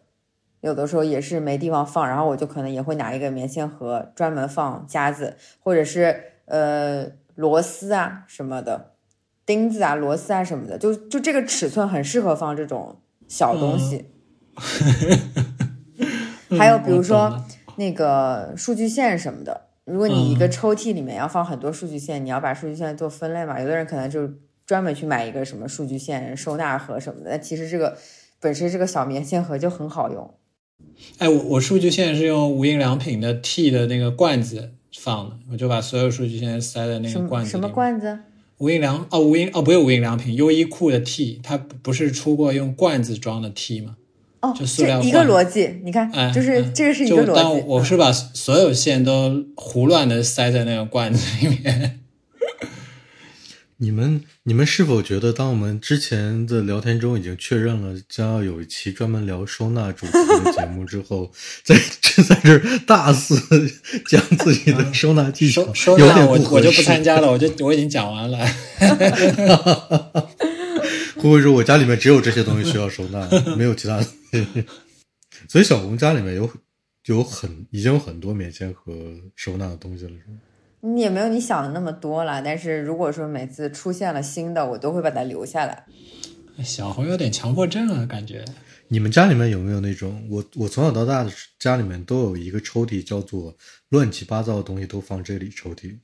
[0.60, 8.92] 有的时候也是没地方放，然后我就可能也会拿一个棉签盒专门放夹子，或者是呃螺丝啊什么的，
[9.44, 13.00] 钉子啊螺丝啊什么的，就就这个尺寸很适合放这种。
[13.30, 14.06] 小东西，
[16.58, 17.44] 还有比如说
[17.76, 19.66] 那个数据线什么的。
[19.84, 23.60] 如果你一个抽屉里面要放很多数据线，你要把数据线做分类嘛？
[23.60, 24.26] 有的人可能就
[24.68, 27.30] 专门去买一个什么数据线收纳盒什么的。
[27.30, 27.96] 那其实这个
[28.38, 30.34] 本身这个小棉线盒就很好用。
[31.16, 37.50] 哎，我我数据线是用无印良品的 T 的那个罐子放的，我就把所有数据线塞在那个罐子里。
[37.50, 38.18] 什么罐子？
[38.58, 43.96] 无印良哦，无印哦，不是无印良品，优衣库的 T，它不是出过用罐子装的 T 吗？
[44.42, 47.32] 哦，就塑料一个逻辑，你看，就是这个是一个逻辑。
[47.34, 52.00] 但我是把所有线都胡乱的塞在那个罐子里面。
[53.80, 63.38] 你们你们是否觉得，当我们之前的聊天中已经确认了将要有一期专门聊收纳主题的节目之后， 在这在这大肆
[64.08, 65.62] 讲自己的收纳技巧，
[65.96, 68.44] 有点我我就不参加了，我就我已经讲完了。
[71.14, 74.06] 会不会说我家里面只有这些东西需要收纳，没有其他的？
[75.48, 76.50] 所以小红家里面有
[77.06, 78.92] 有很已经有很多棉签和
[79.36, 80.38] 收纳的东西了，是吗？
[80.80, 85.84] 你也没有你想的那么多了，但是如果说每次出现了新的，我都会把它留下来。
[86.62, 88.44] 小红有点强迫症啊，感觉。
[88.88, 90.26] 你们家里面有没有那种？
[90.30, 93.54] 我我从小到大的家里面都有一个抽屉，叫做
[93.90, 95.98] 乱七八糟的东西都放这里抽屉。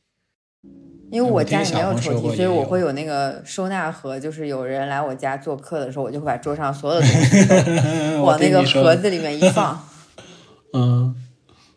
[1.10, 4.18] 因为我家里没有抽屉，所以我会有那个收纳盒。
[4.18, 9.88] 就是有人来我家做客的时候，我就会把桌上所有的东西 往那个盒子里面一放。
[10.74, 11.14] 嗯。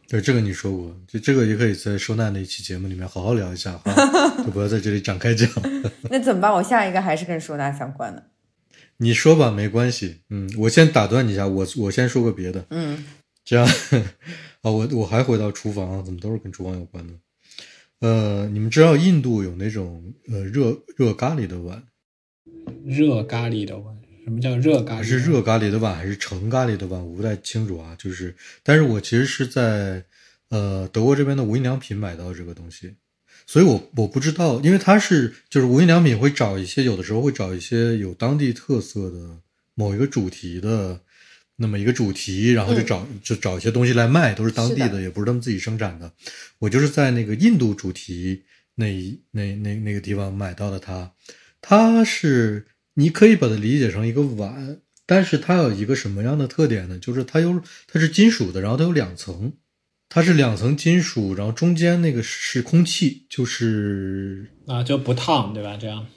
[0.07, 3.93] 对这个你说过，就这个也可以在收纳那一期节目里面好好聊一下哈，
[4.37, 5.49] 就不要在这里展开讲。
[6.09, 6.53] 那怎么办？
[6.53, 8.31] 我下一个还是跟收纳相关的。
[8.97, 10.21] 你说吧，没关系。
[10.29, 12.65] 嗯，我先打断你一下，我我先说个别的。
[12.69, 13.05] 嗯，
[13.43, 13.67] 这样
[14.63, 17.13] 啊，我我还回到厨房，怎么都是跟厨房有关的？
[17.99, 21.83] 呃，你们知道印度有那种呃热热咖喱的碗？
[22.85, 23.96] 热咖喱的碗。
[24.27, 25.03] 什么叫热咖喱？
[25.03, 26.99] 是热咖喱的碗还是盛咖喱的碗？
[26.99, 27.95] 我不太清楚啊。
[27.97, 30.03] 就是，但是我其实是在
[30.49, 32.93] 呃德国这边的无印良品买到这个东西，
[33.45, 39.39] 所以我我不知道，因为它是就是无印良品会找一些有的时候会找一些有当地特色的
[39.75, 40.99] 某一个主题的
[41.55, 46.11] 那么一个主题，然后就找就找一些东西来卖，都是当地的，也不是他们自己生产的。
[46.59, 48.43] 我就是在那个印度主题
[48.75, 48.87] 那
[49.31, 51.13] 那那那个地方买到的它，
[51.61, 52.65] 它是。
[52.99, 56.97] 你可以把它理解成一个碗，但是它有一个什么样的特点呢？
[56.97, 59.53] 就是它有它是金属的，然后它有两层，
[60.09, 65.77] 它是两层金属，然后中间那个是空气，就是啊就不烫，对吧？
[65.79, 66.07] 这样，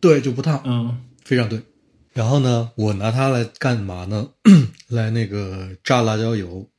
[0.00, 1.60] 对，就不烫，嗯，非常对。
[2.14, 4.30] 然后呢，我拿它来干嘛呢？
[4.88, 6.70] 来那个炸辣椒油，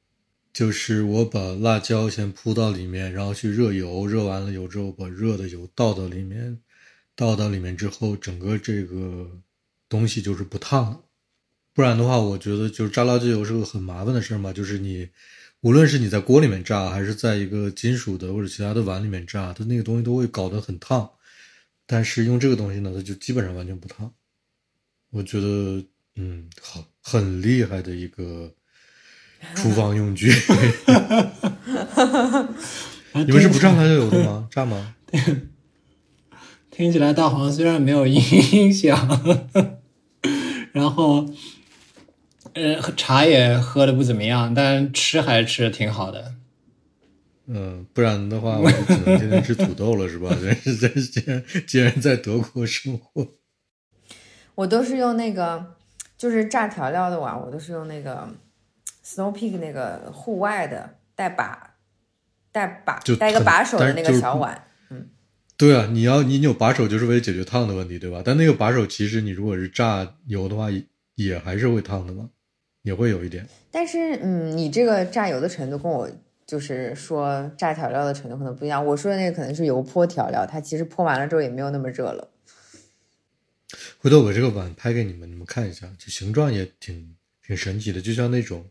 [0.51, 6.57] 就是我把辣椒先铺到里面，然后去热油，热完了油之后，把热的油倒到里面。
[7.19, 9.29] 倒到里面之后，整个这个
[9.89, 11.03] 东西就是不烫，
[11.73, 14.53] 不然的话，我觉得就是炸辣椒油是个很麻烦的事嘛。
[14.53, 15.09] 就是你
[15.59, 21.11] 无论是你在锅里面炸，还是在一个金属的或者其他的碗里面炸，它那个东西都会搞得很烫。
[21.85, 24.13] 但是用这个东西呢，它就基本上完全不烫。
[25.09, 25.83] 我觉得，
[26.15, 28.49] 嗯，好，很厉害的一个
[29.55, 30.31] 厨房用具。
[33.11, 34.47] 你们是不炸辣椒油的吗？
[34.49, 34.95] 炸吗？
[36.79, 38.97] 听起来大黄虽然没有影响，
[40.71, 41.25] 然后，
[42.53, 46.35] 呃，茶也喝的不怎么样，但吃还是吃的挺好的。
[47.47, 50.29] 嗯，不然的话，我就只能天天吃土豆了，是吧？
[50.41, 53.27] 人是在既然既然在德国生活，
[54.55, 55.75] 我都是用那个，
[56.17, 58.25] 就是炸调料的碗，我都是用那个
[59.05, 61.71] Snow Peak 那个户外的带把
[62.53, 64.63] 带把带一个把手的那个小碗。
[65.59, 68.21] 对啊，你要你有把手就是为了解决烫的问题，对吧？
[68.23, 70.69] 但那个把手其实你如果是炸油的话，
[71.15, 72.29] 也还是会烫的嘛，
[72.83, 73.45] 也会有一点。
[73.69, 76.09] 但是，嗯，你这个榨油的程度跟我
[76.47, 78.83] 就是说榨调料的程度可能不一样。
[78.85, 82.29] 我说的那个可能是油泼调料，它其实泼完了之后也没有那么热了。
[83.99, 88.65] 回头我这个碗拍给你们，你们看一下，这形状也挺挺神奇的，就像那种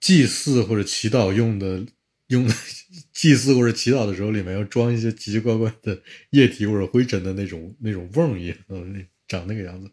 [0.00, 1.84] 祭祀或者祈祷用的
[2.28, 2.46] 用
[3.12, 6.00] 祭祀或者祈祷的时候，里面要装一些奇奇怪怪的
[6.30, 9.90] 液体或者灰尘的那种那种瓮一样，嗯，长那个样子。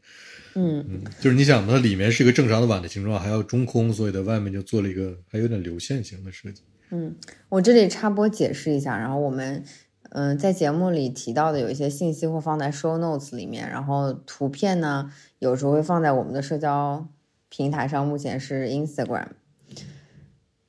[0.55, 6.61] 嗯，嗯，就是你想，它里面是一个正常的碗的形状，还要中空，所以在外面就做了一个还有点流线型的设计。
[6.91, 7.15] 嗯
[7.49, 9.63] 我这里插播解释一下，然后我们
[10.11, 17.07] 嗯、在节目里提到的有一些信息会放在 show notes 里面，然后图片呢有时候会放在我们的社交
[17.47, 19.27] 平台上，目前是 Instagram，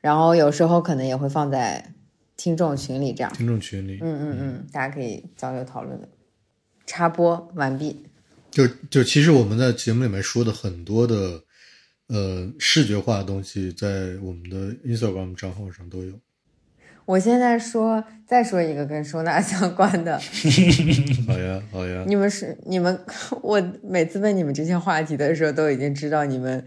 [0.00, 1.92] 然后有时候可能也会放在
[2.36, 3.32] 听众群里这样。
[3.32, 6.08] 听众群里，嗯嗯嗯，大家可以交流讨论的。
[6.86, 8.04] 插播完毕。
[8.50, 11.42] 就就其实我们在节目里面说的很多的
[12.08, 16.14] 呃视觉化的东西，在我们的 Instagram 账号上都有。
[17.06, 20.18] 我现在说，再说一个跟收纳相关的，
[21.26, 22.96] 好呀，好呀，你们是你们，
[23.42, 26.64] 我每次问你们这些话题的时候，都已经知道你们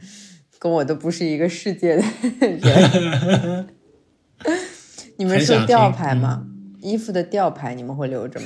[0.64, 2.03] 跟我都不是一个世界的
[2.39, 3.68] 人。
[5.20, 6.47] 你们收很想听吊牌吗？
[6.80, 8.45] 衣服的吊牌你们会留着吗？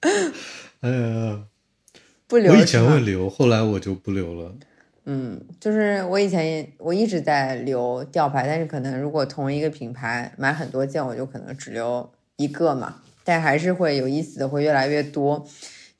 [0.80, 1.44] 哎呀，
[2.26, 4.56] 不留我以前会留，后来我就不留了。
[5.04, 15.46] 嗯，就是我以前我一直在留吊牌，但是可能如果同一个品牌买很多件，我就可能只留一个嘛，但还是会有意思的会越来越多。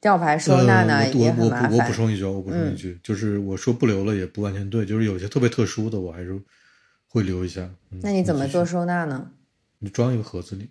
[0.01, 6.39] 吊牌收纳呢、呃、也我我我补很麻烦，嗯充一句，我补充一句，就是我说不留了也不完全对，就是有些特别特殊的，我还是
[7.09, 7.63] 会留一下。
[7.91, 8.65] 嗯、那你怎么做？
[8.65, 9.31] 收纳呢？
[9.79, 10.71] 你装一个盒子里。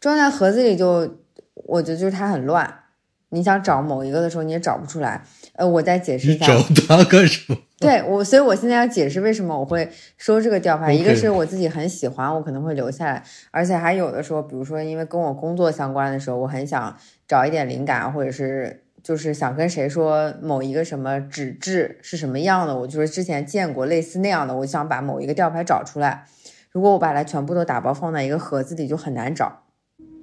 [0.00, 1.18] 装在盒子里就，
[1.54, 2.82] 我觉得就是它很乱。
[3.30, 5.22] 你想找某一个的时候，你也找不出来。
[5.52, 7.58] 呃，我再解释一下，找它干什么？
[7.78, 10.92] 对我，所以我现在要解释为什么我会收这个吊牌。
[10.92, 16.96] 一个是我自己很喜欢，我可能会留下来，而且还有的时候，比如说因为跟我工作相关的时候，我很想
[17.28, 26.24] 找一点灵感，或者是就是想跟谁说某一个什么纸质是什么样的，我就是之前见过类似那样的，我想把某一个吊牌找出来。
[26.72, 29.64] 如果我把它全部都打包放在一个盒子里，就很难找。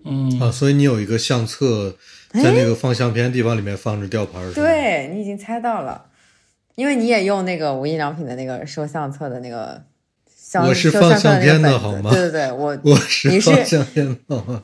[0.04, 1.96] 嗯，啊，所以你有一个相册，
[2.30, 6.06] 在那个放相片的地方里面放着吊牌对你已经猜到了，
[6.76, 9.84] 因为你也用那个无印良品的那个收相册的那个
[10.36, 14.64] 相，我是放相册的相片的好吗对对对，我我是你是放相片的好吗？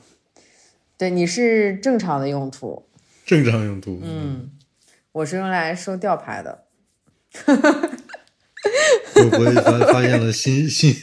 [1.02, 2.80] 对你是正常的用途，
[3.26, 3.98] 正常用途。
[4.04, 4.52] 嗯，
[5.10, 6.66] 我是用来收吊牌的。
[9.12, 10.94] 会不会发 发现了新新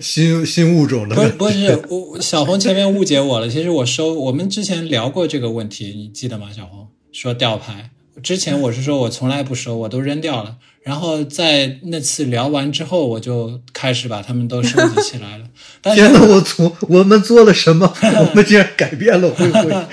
[0.00, 1.28] 新新物种的不是？
[1.32, 3.46] 不是，我小红前面误解我了。
[3.46, 6.50] 其实我收，我们之前聊过这个问题，你记得吗？
[6.50, 7.90] 小红说吊牌，
[8.26, 10.56] 之前我是说我从来不收，我都扔掉了。
[10.82, 15.44] 然后在那次聊完之后，我就开始把它们都收集起来了。
[15.80, 17.86] 但是天呐，我从我们做了什么？
[18.02, 19.86] 我们竟然改变了灰灰，究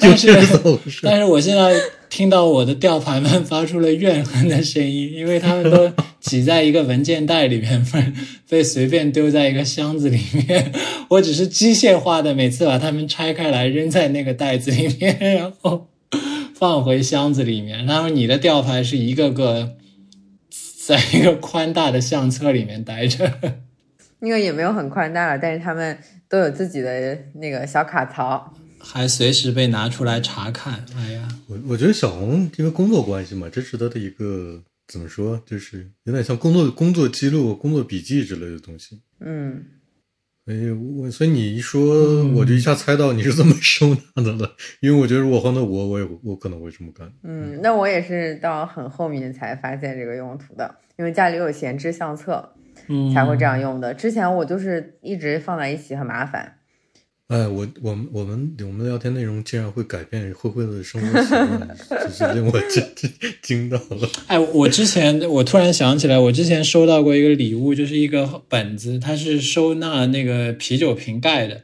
[0.00, 1.00] 但竟是？
[1.00, 1.80] 但是我现在
[2.10, 8.12] 听到我的吊牌们发出了怨恨的声音，因为他们都挤在一个文件袋里面，被
[8.48, 10.72] 被随便丢在一个箱子里面。
[11.06, 15.86] 我只是机械化的每次把它们拆开来扔在那个袋子里面，然后
[16.58, 17.84] 放回箱子里面。
[17.84, 19.76] 然后你的吊牌是一个个
[20.86, 23.30] 在一个宽大的相册里面待着。
[24.20, 25.98] 那个也没有很宽大了，但是他们
[26.28, 28.54] 都有自己的那个小卡槽。
[28.78, 39.00] 还随时被拿出来查看，哎呀，我我觉得小红因为工作关系嘛，这是他的一个怎么说，就是有点像工作工作记录、工作笔记之类的东西。
[39.20, 39.64] 嗯，
[40.46, 44.48] 所以我所以你一说，我就一下猜到你是这么 收纳的了。
[44.80, 47.12] 因为我觉得如果换到我，我也我可能会这么干。
[47.24, 52.54] 嗯，那我也是到很后面才发现这个用途的，因为家里有闲置相册
[52.86, 53.92] 嗯，才会这样用的。
[53.92, 56.55] 之前我就是一直放在一起，很麻烦。
[57.28, 63.10] 哎，我我们我们我们的聊天内容竟然会改变慧慧的生活习惯， 这是令我真真
[63.42, 64.08] 惊到了。
[64.28, 71.62] 哎，我之前我突然想起来，我之前收到过一个礼物，就是一个本子，它是收纳那个啤酒瓶盖的。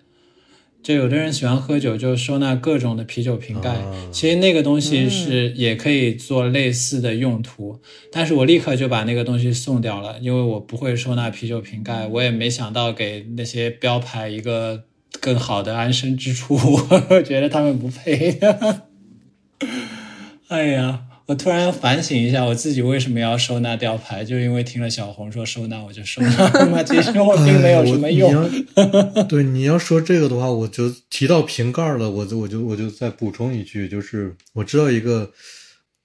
[0.83, 3.71] 就有的人喜欢喝酒，就收纳各种的啤酒瓶盖。
[3.71, 7.79] 啊其实那个东西是也可以做类似的用途，
[8.11, 14.83] 但是我立刻就把那个东西送掉了，因为我不会收纳啤酒瓶盖，我也没想到给那些标牌一个
[15.21, 16.57] 更好的安身之处，
[17.09, 18.39] 我觉得他们不配。
[20.49, 26.83] 哎呀，我突然反省一下，我自己为什么要收纳吊牌，就因为听了小红说收纳，我就收纳嘛。
[26.83, 28.51] 其实我并没有什么用。
[28.75, 35.31] 哎对你要说这个的话，我就提到瓶盖了，我就我就我就再补充一句，就是我知道一个，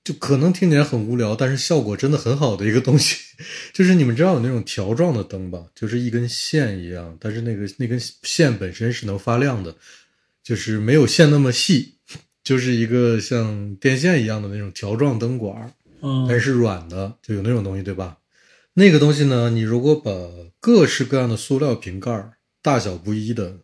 [0.07, 3.17] 就可能听起来很无聊，但是效果真的很好的一个东西，
[3.73, 9.75] 就是你们知道有那种条状的灯吧，就是一根线一样，但是那个那根线本身是能发亮的，
[10.41, 11.95] 就是没有线那么细，
[12.41, 18.19] 就是一个像电线一样的那种条状灯管，嗯但是软的，就有那种东西，对吧？
[18.75, 20.09] 那个东西呢，你如果把
[20.61, 22.31] 各式各样的塑料瓶盖，
[22.61, 23.57] 大小不一的，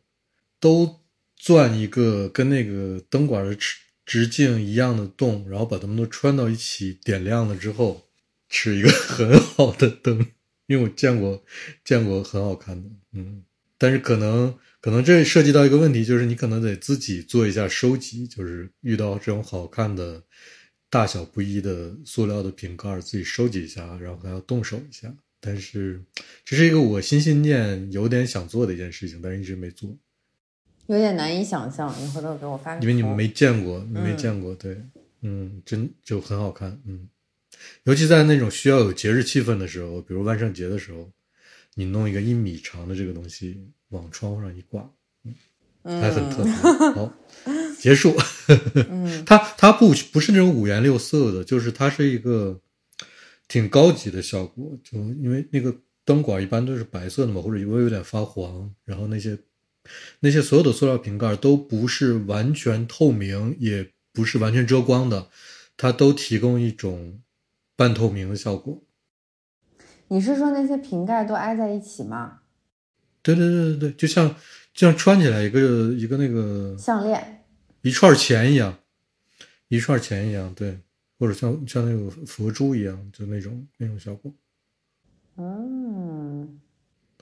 [0.60, 1.00] 都
[1.38, 8.08] 钻一个跟那个灯管的直直径一样的洞，然后把它们都穿到一起，点亮了之后，
[8.50, 10.26] 是一个 很好的灯。
[10.68, 11.44] 因为我见过
[11.84, 13.44] 见过很好看的，嗯，
[13.78, 20.24] 但是可能可能这涉及到一个问题，就是你可能得自己做一下收集，就是遇到这种好看的。
[20.90, 25.12] 大小不一的塑料的瓶盖，自己收集一下，然后还要动手一下。
[25.40, 26.00] 但是
[26.46, 29.98] 这是一个我心心念有点想做的一件事情，但是一直没做，
[30.88, 31.94] 有点难以想象。
[32.02, 32.82] 你回头给我发个。
[32.82, 34.82] 因为你们没见过，你没见过，对，
[35.22, 37.08] 嗯，真就很好看，嗯，
[37.84, 41.12] 尤其在那种需要有节日气氛的时候，比如万圣节的时候，
[41.76, 44.90] 你弄一个一米长的这个东西往窗户上一挂，
[45.84, 46.52] 嗯还很特别。
[46.52, 47.14] 好，
[47.80, 48.16] 结束。
[48.90, 52.60] 嗯 它它不不是那种五颜六色的，就是它是一个
[53.48, 54.78] 挺高级的效果。
[54.84, 55.74] 就因为那个
[56.04, 59.38] 灯管一般都是白色的嘛，或者微微有点发黄，然后那些
[60.22, 65.30] 那些所有的塑料瓶盖都不是完全透明，也不是完全遮光的，
[65.76, 67.22] 它都提供一种
[67.76, 68.82] 半透明的效果。
[70.08, 72.42] 你是说那些瓶盖都挨在一起吗？
[73.22, 74.36] 对对对对对，就像
[74.74, 77.46] 就像穿起来一个一个那个项链？
[77.82, 78.80] 一串钱一样，
[79.70, 80.80] 一串钱一样，对，
[81.18, 84.34] 或者像像那个佛珠一样，就那种那种效果。
[85.38, 86.60] 嗯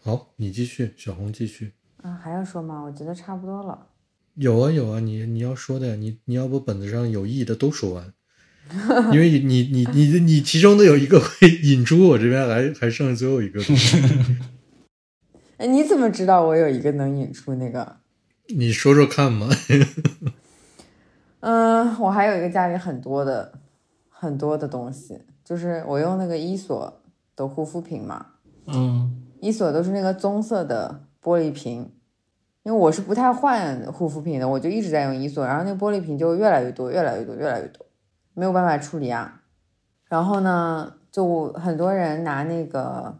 [0.01, 1.71] 好，你继续，小红继续。
[2.01, 2.81] 啊，还要说吗？
[2.81, 3.87] 我觉得差不多了。
[4.35, 8.13] 有啊有啊，你你要说的呀，你你要不本子上有意义的都说完，
[9.13, 13.97] 因为你你你你其中的有一个会引出我这边还还剩最后一个东西，
[15.57, 17.97] 哎，你怎么知道我有一个能引出那个？
[18.55, 19.49] 你说说看嘛。
[21.41, 23.59] 嗯，我还有一个家里很多的
[24.09, 27.01] 很多的东西，就是我用那个伊索
[27.35, 28.25] 的护肤品嘛，
[28.67, 31.93] 嗯伊索都是那个棕色的玻璃瓶，
[32.63, 37.85] 因为我是不太换护肤品的，我就一直在用伊索，然后那玻璃瓶就越来越多，越来越多，越来越多，
[38.33, 39.41] 没有办法处理啊。
[40.09, 43.19] 然后呢，就很多人拿那个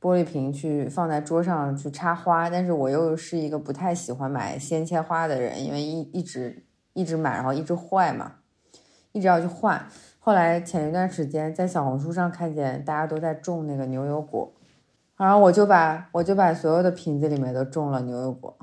[0.00, 8.34] 玻璃瓶去放在桌上去插花，但是我又是一个不太喜欢买鲜切花的人，因为一一直一直买，然后一直坏嘛，
[9.12, 9.86] 一直要去换。
[10.18, 14.52] 后来前一段时间在小红书上看见大家都在种那个牛油果，
[15.20, 18.56] 然后我就把我就把所有的瓶子里面都种了牛油果。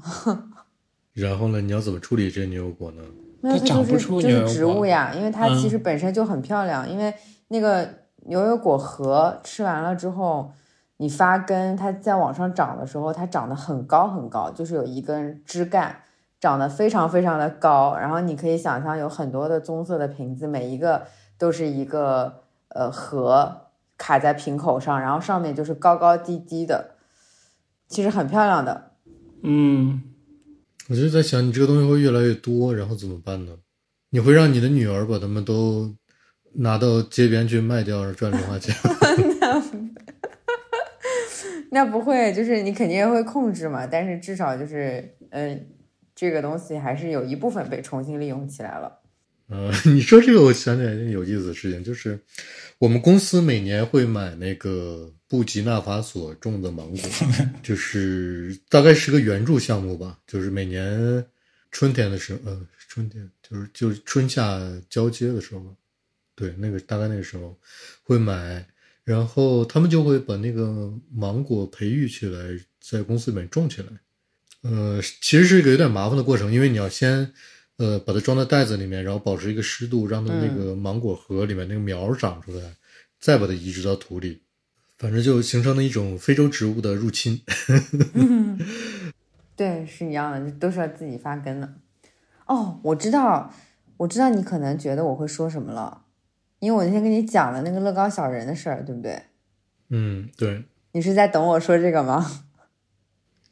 [1.14, 3.04] 然后呢，你要怎么处理这牛油果呢？
[3.42, 6.90] 没有，它长不这就是就出牛油是植物果呀，因为它其嗯实本身就很漂亮。
[6.90, 7.14] 因为
[7.50, 7.88] 那个
[8.26, 10.52] 牛油果核吃完了之后，
[10.98, 15.96] 你发根，它在往上长的时候，它长得很高很高，就是有一根枝干
[16.40, 17.96] 长得非常非常的高。
[17.96, 21.04] 然后你可以想象有很多的棕色的瓶子，每一个
[21.38, 23.67] 都是一个呃核
[23.98, 26.96] 卡在瓶口上，然后上面就是高高低低的，
[27.88, 28.92] 其实很漂亮的。
[29.44, 30.04] 嗯，
[30.90, 33.54] 我就在想，你这个东西会越来越多，然后怎么办呢？
[34.10, 35.94] 你会让你的女儿把它们都
[36.54, 38.74] 拿到街边去卖掉，然后赚零花钱？
[41.72, 45.68] 那不会，就是你肯定会控制嘛，但是至少就是，嗯，
[46.16, 49.00] 这个东西还是有一部分被重新利用起来了。
[49.50, 52.20] 呃， 你说这个，我想起来一件有意思的事情，就是
[52.80, 57.10] 我们公司每年会买那个布吉纳法索种的芒果，
[57.64, 61.26] 就是大概是个援助项目吧，就是每年
[61.72, 65.76] 春天的时候，呃，春天就是就是春夏交接的时候，
[66.36, 67.58] 对，那个大概那个时候
[68.04, 68.64] 会买，
[69.04, 72.40] 然后他们就会把那个芒果培育起来，
[72.80, 73.88] 在公司里面种起来。
[74.62, 77.32] 呃，其实是一个有点麻烦的过程，因为你要先
[77.78, 82.76] 呃把它装在袋子里面，然后保持一个湿度，让它那个芒果核里面那个苗长出来，
[83.20, 84.42] 再把它移植到土里，
[84.98, 87.42] 反正就形成了一种非洲植物的入侵。
[89.56, 91.74] 对，是一样的，都是要自己发根的。
[92.46, 93.52] 哦，我知道，
[93.98, 96.04] 我知道你可能觉得我会说什么了，
[96.60, 99.22] 因为我那天跟你讲了那个乐高小人的事儿，对不对？
[99.90, 102.44] 嗯，对，你是在等我说这个吗？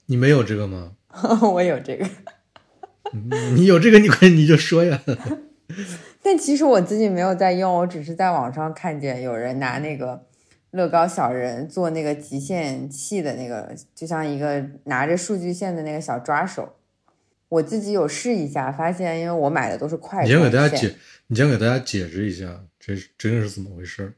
[0.06, 0.94] 你没有这个吗？
[1.54, 2.08] 我有这个。
[3.32, 5.02] 嗯 你有这个，你快你就说呀。
[6.22, 10.26] 但其实我自己没有在用，我只是在网上看见有人拿那个
[10.72, 16.76] 乐高小人做那个极限器的那个，就像一个拿着数据线的那个小抓手。
[17.48, 20.96] 我自己有试一下，发现因为我买的都是快你先给大家解，
[21.28, 24.14] 你先给大家解释一下，这是真是怎么回事？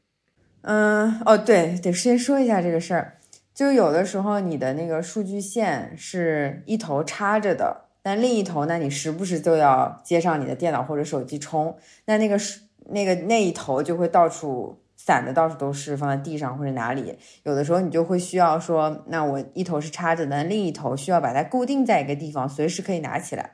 [0.61, 3.17] 嗯，哦，对，得先说一下这个事儿。
[3.53, 17.17] 就有的时候你的那个数据线是一头插着的，但另一头呢，你时不时就要接上你的电脑或者手机充，那那个是那个那一头就会到处散的，到处都是，放在地上或者哪里。
[17.43, 23.51] 有的时候你就会需要说，那我一头是插着的，另一头需要把它固定在一个地方，随时可以拿起来。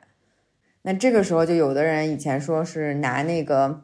[0.82, 3.82] 那这个时候就有的人以前说是拿那个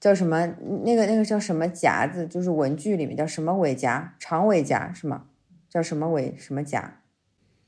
[0.00, 0.52] 叫什么，
[0.84, 5.26] 那个那个叫什么夹子，就是文具里面叫什么尾夹，长尾夹是吗？
[5.70, 7.01] 叫什么尾什么夹？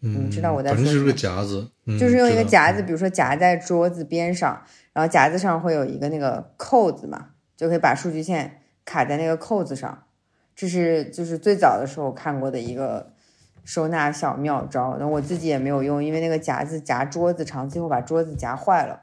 [0.05, 10.05] 嗯，知道我在反正就是个说什么夹子，嗯就是用一个夹子，比如说夹在桌子边上，然后夹子上会有一个那个扣子嘛，就可以把数据线卡在那个扣子上。
[10.55, 13.13] 这是就是最早的时候看过的一个
[13.65, 19.01] 收纳小妙招，那我自己也没有用，因为那个夹子夹桌子长最后把桌子夹坏了。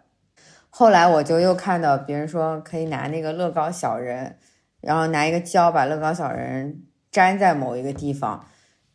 [0.70, 4.38] 后来我就又看到别人说可以拿那个乐高小人，
[4.80, 8.45] 然后拿一个胶把乐高小人粘在某一个地方，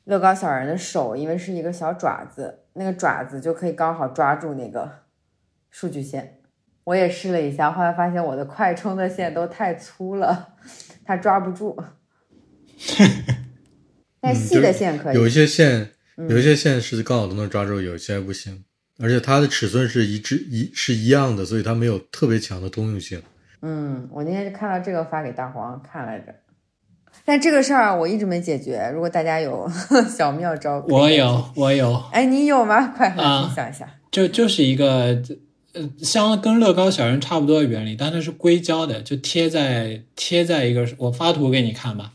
[0.07, 4.91] 乐高小人的手因为是一个小爪子，那个爪子就可以刚好抓住那个
[5.69, 6.41] 数据线。
[6.85, 10.55] 我也试了一下，后来发现我的快充的线都太粗了，
[11.05, 11.77] 它抓不住。
[14.21, 18.65] 但细的线可以，有一些线，嗯有一些线是刚好都能抓住，有一些不行，
[19.01, 23.21] 而且它的尺寸是一致一是一样的，所以它没有特别强的通用性。
[23.63, 26.33] 嗯，我那天就看到这个发给大黄看来着，
[27.25, 28.91] 但这个事儿我一直没解决。
[28.93, 29.69] 如果大家有
[30.09, 32.93] 小妙招，我有，我有，哎，你有吗？
[32.97, 33.89] 快分享一下。
[34.11, 35.23] 就就是一个
[35.73, 42.12] 呃，像跟乐高小人差不多的原理，但它是硅胶的，就贴在贴在一个，我发图给你看吧，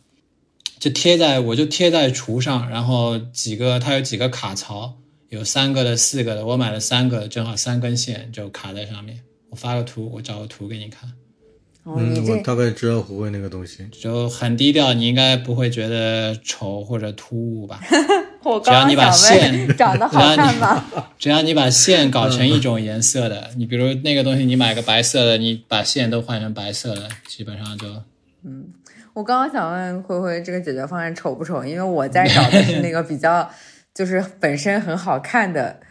[0.79, 4.95] 就贴在我就贴在橱上，然后几个它有几个卡槽，
[5.29, 9.19] 有三个的、四个的，我买了三个，正好三根线就卡在上面。
[9.51, 11.11] 我发个图，我找个图给你看，
[11.83, 13.87] 哦，嗯，我大概知道胡慧那个东西。
[13.91, 17.79] 就很低调，你应该不会觉得丑或者突兀吧？
[18.43, 20.85] 我只要你把刚刚想问，线长得好看吗？
[21.17, 27.87] 只要你把线搞成一种颜色的，你比如那个东西，你买个白色的，你把线都换成白色的，基本上就
[28.43, 28.65] 嗯
[29.13, 31.65] 我刚刚想问灰灰这个解决方案丑不丑？
[31.65, 33.49] 因为我在找的是那个比较，
[33.93, 35.81] 就是本身很好看的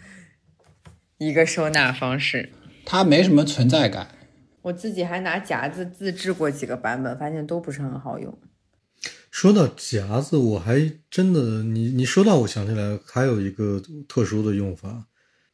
[1.18, 2.50] 一个收纳方式。
[2.86, 4.08] 它没什么存在感。
[4.62, 8.38] 我自己还拿夹子自制过几个版本，发现都不是很好用。
[9.30, 15.06] 说到夹子，我还真的，你你说到，我想起来还有一个特殊的用法。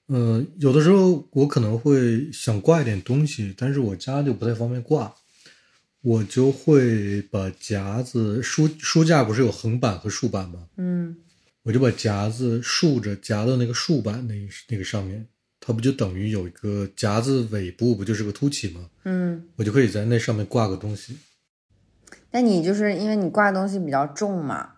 [0.07, 5.15] 呃，有的时候我可能会想挂一点东西，但是我家就不太方便挂，
[6.01, 10.69] 我就会把夹子书书架不是有横板和竖板吗？
[10.77, 11.17] 嗯，
[11.65, 14.35] 我就把夹子竖着夹到那个竖板那
[14.69, 15.27] 那个上面，
[15.67, 18.89] 它不就等于有一个夹子尾部不就是个凸起吗？
[19.03, 21.19] 嗯，我就可以在那上面挂个东西。
[22.31, 24.75] 那你就是因为你挂东西比较重嘛，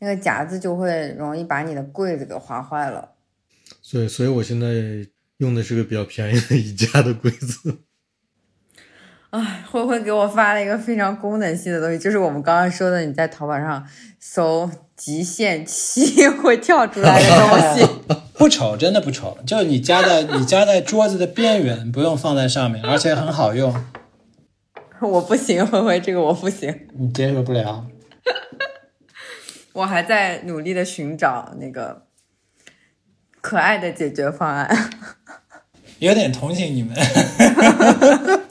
[0.00, 3.12] 那个夹子就会容易把你的柜子给划坏了。
[3.80, 5.06] 所以，所以我现在
[5.36, 7.78] 用的是个比较便宜的宜家的柜子。
[9.30, 13.86] 哎，灰灰给我发了一个非常功能性的东西，就是我们刚刚说的，你在淘宝上
[14.20, 18.16] 搜极限期 会跳出来的东西。
[18.38, 23.74] 不丑，真的不丑，就是你夹在你夹在桌子的边缘，不用放在上面，而且很好用，
[25.00, 26.86] 我不行，灰灰，这个我不行。
[26.98, 27.86] 你接受不了。
[29.72, 32.06] 我还在努力的寻找那个
[33.42, 34.90] 可爱的解决方案。
[35.98, 36.94] 有点同情你们，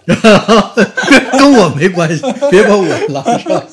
[1.38, 3.66] 跟我没关系，别把我拉上。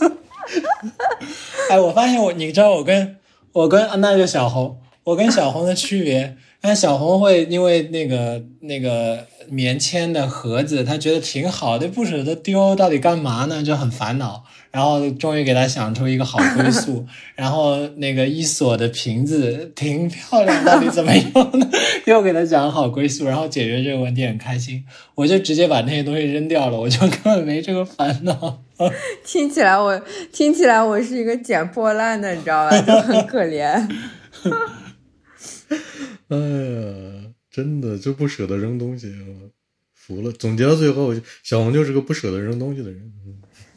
[1.71, 3.17] 哎，我发现我，你知道我跟
[3.53, 13.63] 我跟那就小红，我跟小红的区别，那小红会因为那个那个棉签的盒子，她觉得挺好的，不舍得丢，到底干嘛呢？
[13.63, 14.45] 就很烦恼。
[14.73, 17.07] 然后终于给他想出一个好归宿，
[17.37, 21.71] 然后那个伊索的瓶子挺漂亮，到底怎么用呢？
[22.07, 24.83] 又给他讲好归宿，然后解决这个问题很开心。
[25.15, 28.63] 我就直接把那些东西扔掉了，我就根本没这个烦恼。
[29.25, 30.03] 听起来我
[30.33, 32.81] 听起来我是一个捡破烂的，你知道吧？
[32.81, 33.63] 就很可怜。
[36.29, 39.51] 哎呀，真的就不舍得扔东西，我
[39.95, 40.33] 服了。
[40.33, 41.15] 总结到最后，
[41.45, 43.13] 小红就是个不舍得扔东西的人。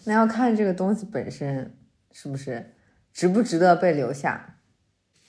[0.05, 1.75] 那要看这个东西本身
[2.11, 2.73] 是不是
[3.13, 4.59] 值不值得被留下。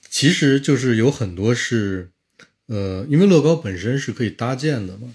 [0.08, 2.10] 其实就是有很多是，
[2.66, 5.14] 呃，因为乐高本身是可以搭建的嘛，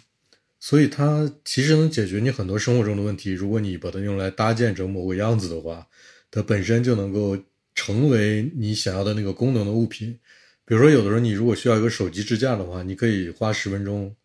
[0.59, 3.31] 所以它其实能解决你很多生活中的问题。
[3.31, 5.87] 如果你把它用来搭建成某个样子的话，
[6.29, 7.37] 它本身就能够
[7.73, 10.19] 成为你想要的那个功能的物品。
[10.65, 14.15] 比如说，有的时候你如果需要一个手机支架的话，你可以花十分钟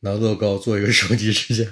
[0.00, 1.70] 拿乐高做一个手机支架。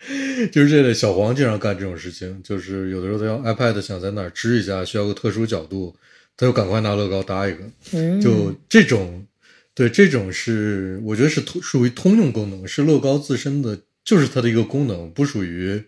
[0.52, 5.94] 就是这类小黄经常干这种事情，就是有的时候他用 iPad 想在哪儿支一下，需要个特殊角度，
[6.36, 7.64] 他就赶快拿乐高搭一个。
[7.92, 9.26] 嗯，就这种，
[9.74, 15.82] 对这种是我觉得是通属于通用功能，是乐高自身的，就是它的一个功能，不属于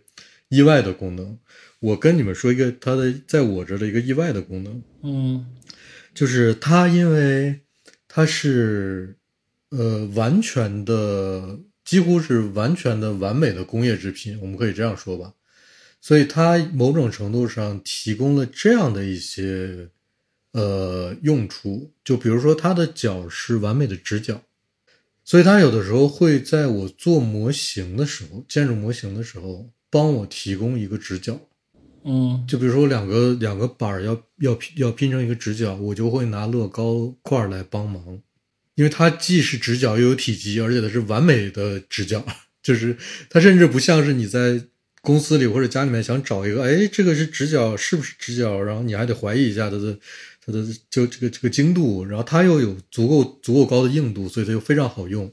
[0.48, 1.38] 意外的功能。
[1.78, 5.46] 我跟你们说一个它的在我这的一个意外的功能，嗯
[6.12, 7.60] 就是它因为
[8.06, 9.16] 它是
[9.70, 11.58] 呃完全的，
[11.90, 15.34] 几乎是完全的完美的工业制品，我们可以这样说吧。
[16.00, 19.88] 所以它某种程度上提供了这样的一些
[20.52, 24.40] 呃用处，就比如说它的角是完美的直角，
[25.24, 31.40] 所以它有的时候会在我做模型的时候，建筑模型的时候，帮我提供一个直角。
[32.04, 38.20] 嗯就比如说两个两个板儿要要拼要拼成一个直角，我就会拿乐高块来帮忙，
[38.80, 42.24] 因为它既是直角又有体积，而且它是完美的直角，
[42.62, 42.96] 就是
[43.28, 44.58] 它甚至不像是你在
[45.02, 49.98] 公司里或者家里面想找一个，哎，这个是直角是不是直角，然后你还得怀疑一下它的
[50.42, 55.30] 它的就这个这个精度，然后它又有足够足够高的硬度，所以它就非常好用，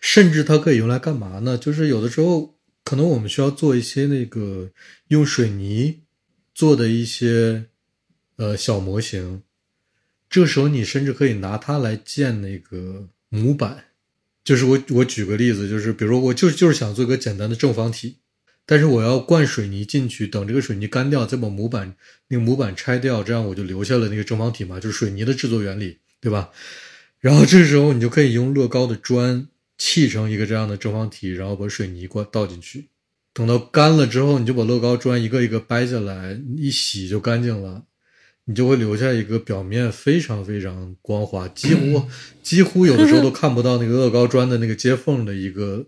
[0.00, 1.58] 甚至它可以用来干嘛呢？
[1.58, 4.70] 就是有的时候可能我们需要做一些那个
[5.08, 6.02] 用水泥
[6.54, 7.64] 做的一些
[8.36, 9.42] 呃小模型，
[10.28, 13.84] 这时候你甚至可以拿它来建那个模板。
[14.44, 18.18] 就是我我举个例子，就是比如说我就就是想做一个简单的正方体，
[18.64, 21.96] 但是我要灌水泥进去，等这个水泥干掉，再把模板
[22.28, 26.50] 那个模板拆掉，这样我就留下了那个正方体嘛，就是水泥的制作原理，对吧？
[27.18, 29.48] 然后这时候你就可以用乐高的砖
[29.78, 32.86] 砌成一个这样的正方体，然后把水泥灌倒进去，
[33.32, 37.82] 等到干了之后，你就把乐高砖一个一个掰下来，一洗就干净了。
[38.48, 42.02] 你就会留下一个表面非常非常光滑，几乎
[42.42, 45.84] 几乎有的时候都看不到那个乐高砖的那个接缝的一个，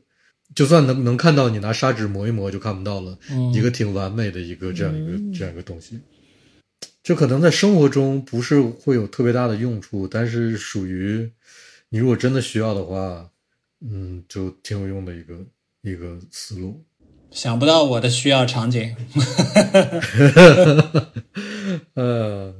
[0.56, 6.00] 就算能能看到，你拿砂纸磨一磨就看不到了，嗯一个挺完美的一个这样一个这样一个东西。
[7.04, 11.30] 就可能在生活中不是会有特别大的用处，但是属于
[11.90, 13.30] 你如果真的需要的话，
[13.88, 15.38] 嗯，就挺有用的一个
[15.82, 16.84] 一个思路。
[17.30, 18.96] 想不到我的需要场景。
[21.94, 22.54] 呃，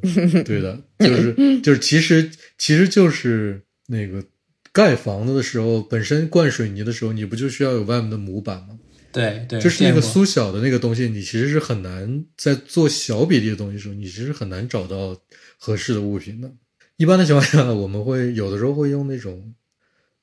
[0.44, 4.24] 对的，就是就是，其实其实就是那个
[4.72, 8.78] 盖房子的时候，本身灌水泥的时候，你不就需要有外面的模板吗？
[9.10, 15.16] 对对，就是那个缩小的那个东西，你其实是很难在做小比例的东西的时候，你其实很难找到
[15.58, 16.52] 合适的物品的。
[16.98, 19.54] 一般的情况下，我们会有的时候会用那种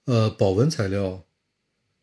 [0.06, 1.26] 呃保温材料，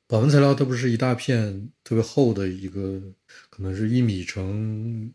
[0.09, 3.01] 保温材料它不是一大片特别厚的一个，
[3.49, 5.12] 可能是一米乘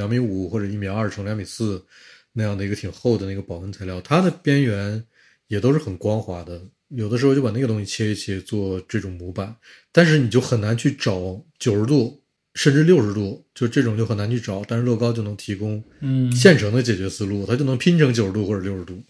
[0.00, 1.84] 两米五或者一米二乘两米四
[2.32, 5.04] 那样的一个挺厚的那个保温材料，它的边缘
[5.48, 6.58] 也都是很光滑的。
[6.88, 9.54] 有的时候就把那个东西切一切做这种模板，
[9.92, 12.20] 但是你就很难去找九十度
[12.54, 14.64] 甚至六十度，就这种就很难去找。
[14.66, 19.00] 但是乐高就能提供嗯现成的解决思路，它就能拼成九十度或者六十度、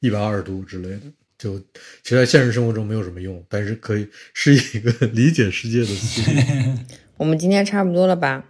[0.00, 1.02] 一百二十度之类的。
[1.36, 1.58] 就
[2.02, 6.40] 其实在现实生活中没有什么用，但是可以是一个理解世界的思路。
[7.18, 8.44] 我们今天差不多了吧？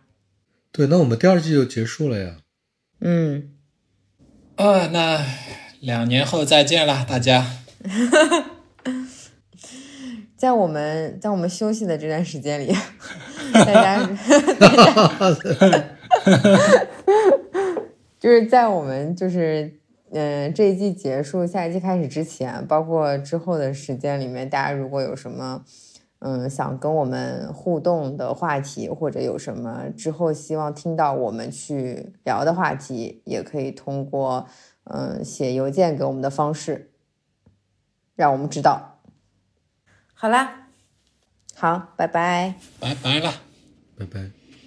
[0.79, 2.37] 对，那我们第二季就结束了呀。
[3.01, 3.51] 嗯，
[4.55, 5.27] 啊，那
[5.81, 7.45] 两年后再见啦，大家。
[10.37, 12.73] 在我们在我们休息的这段时间里，
[13.53, 14.09] 大家
[14.61, 15.13] 大家
[18.21, 19.65] 就是在我们就是
[20.13, 25.65] 嗯、呃这一季结束，下一季开始之前，包括之后的时间里面，大家如果有什么
[26.21, 34.47] 嗯想跟我们互动的话题，或者有什么之后希望听到我们去聊的话题，也可以通过
[34.85, 36.91] 嗯写邮件给我们的方式，
[38.17, 39.01] 让我们知道。
[40.15, 40.69] 好啦，
[41.55, 42.55] 好，拜拜。
[42.81, 43.33] 拜拜啦。
[43.97, 44.38] 拜拜。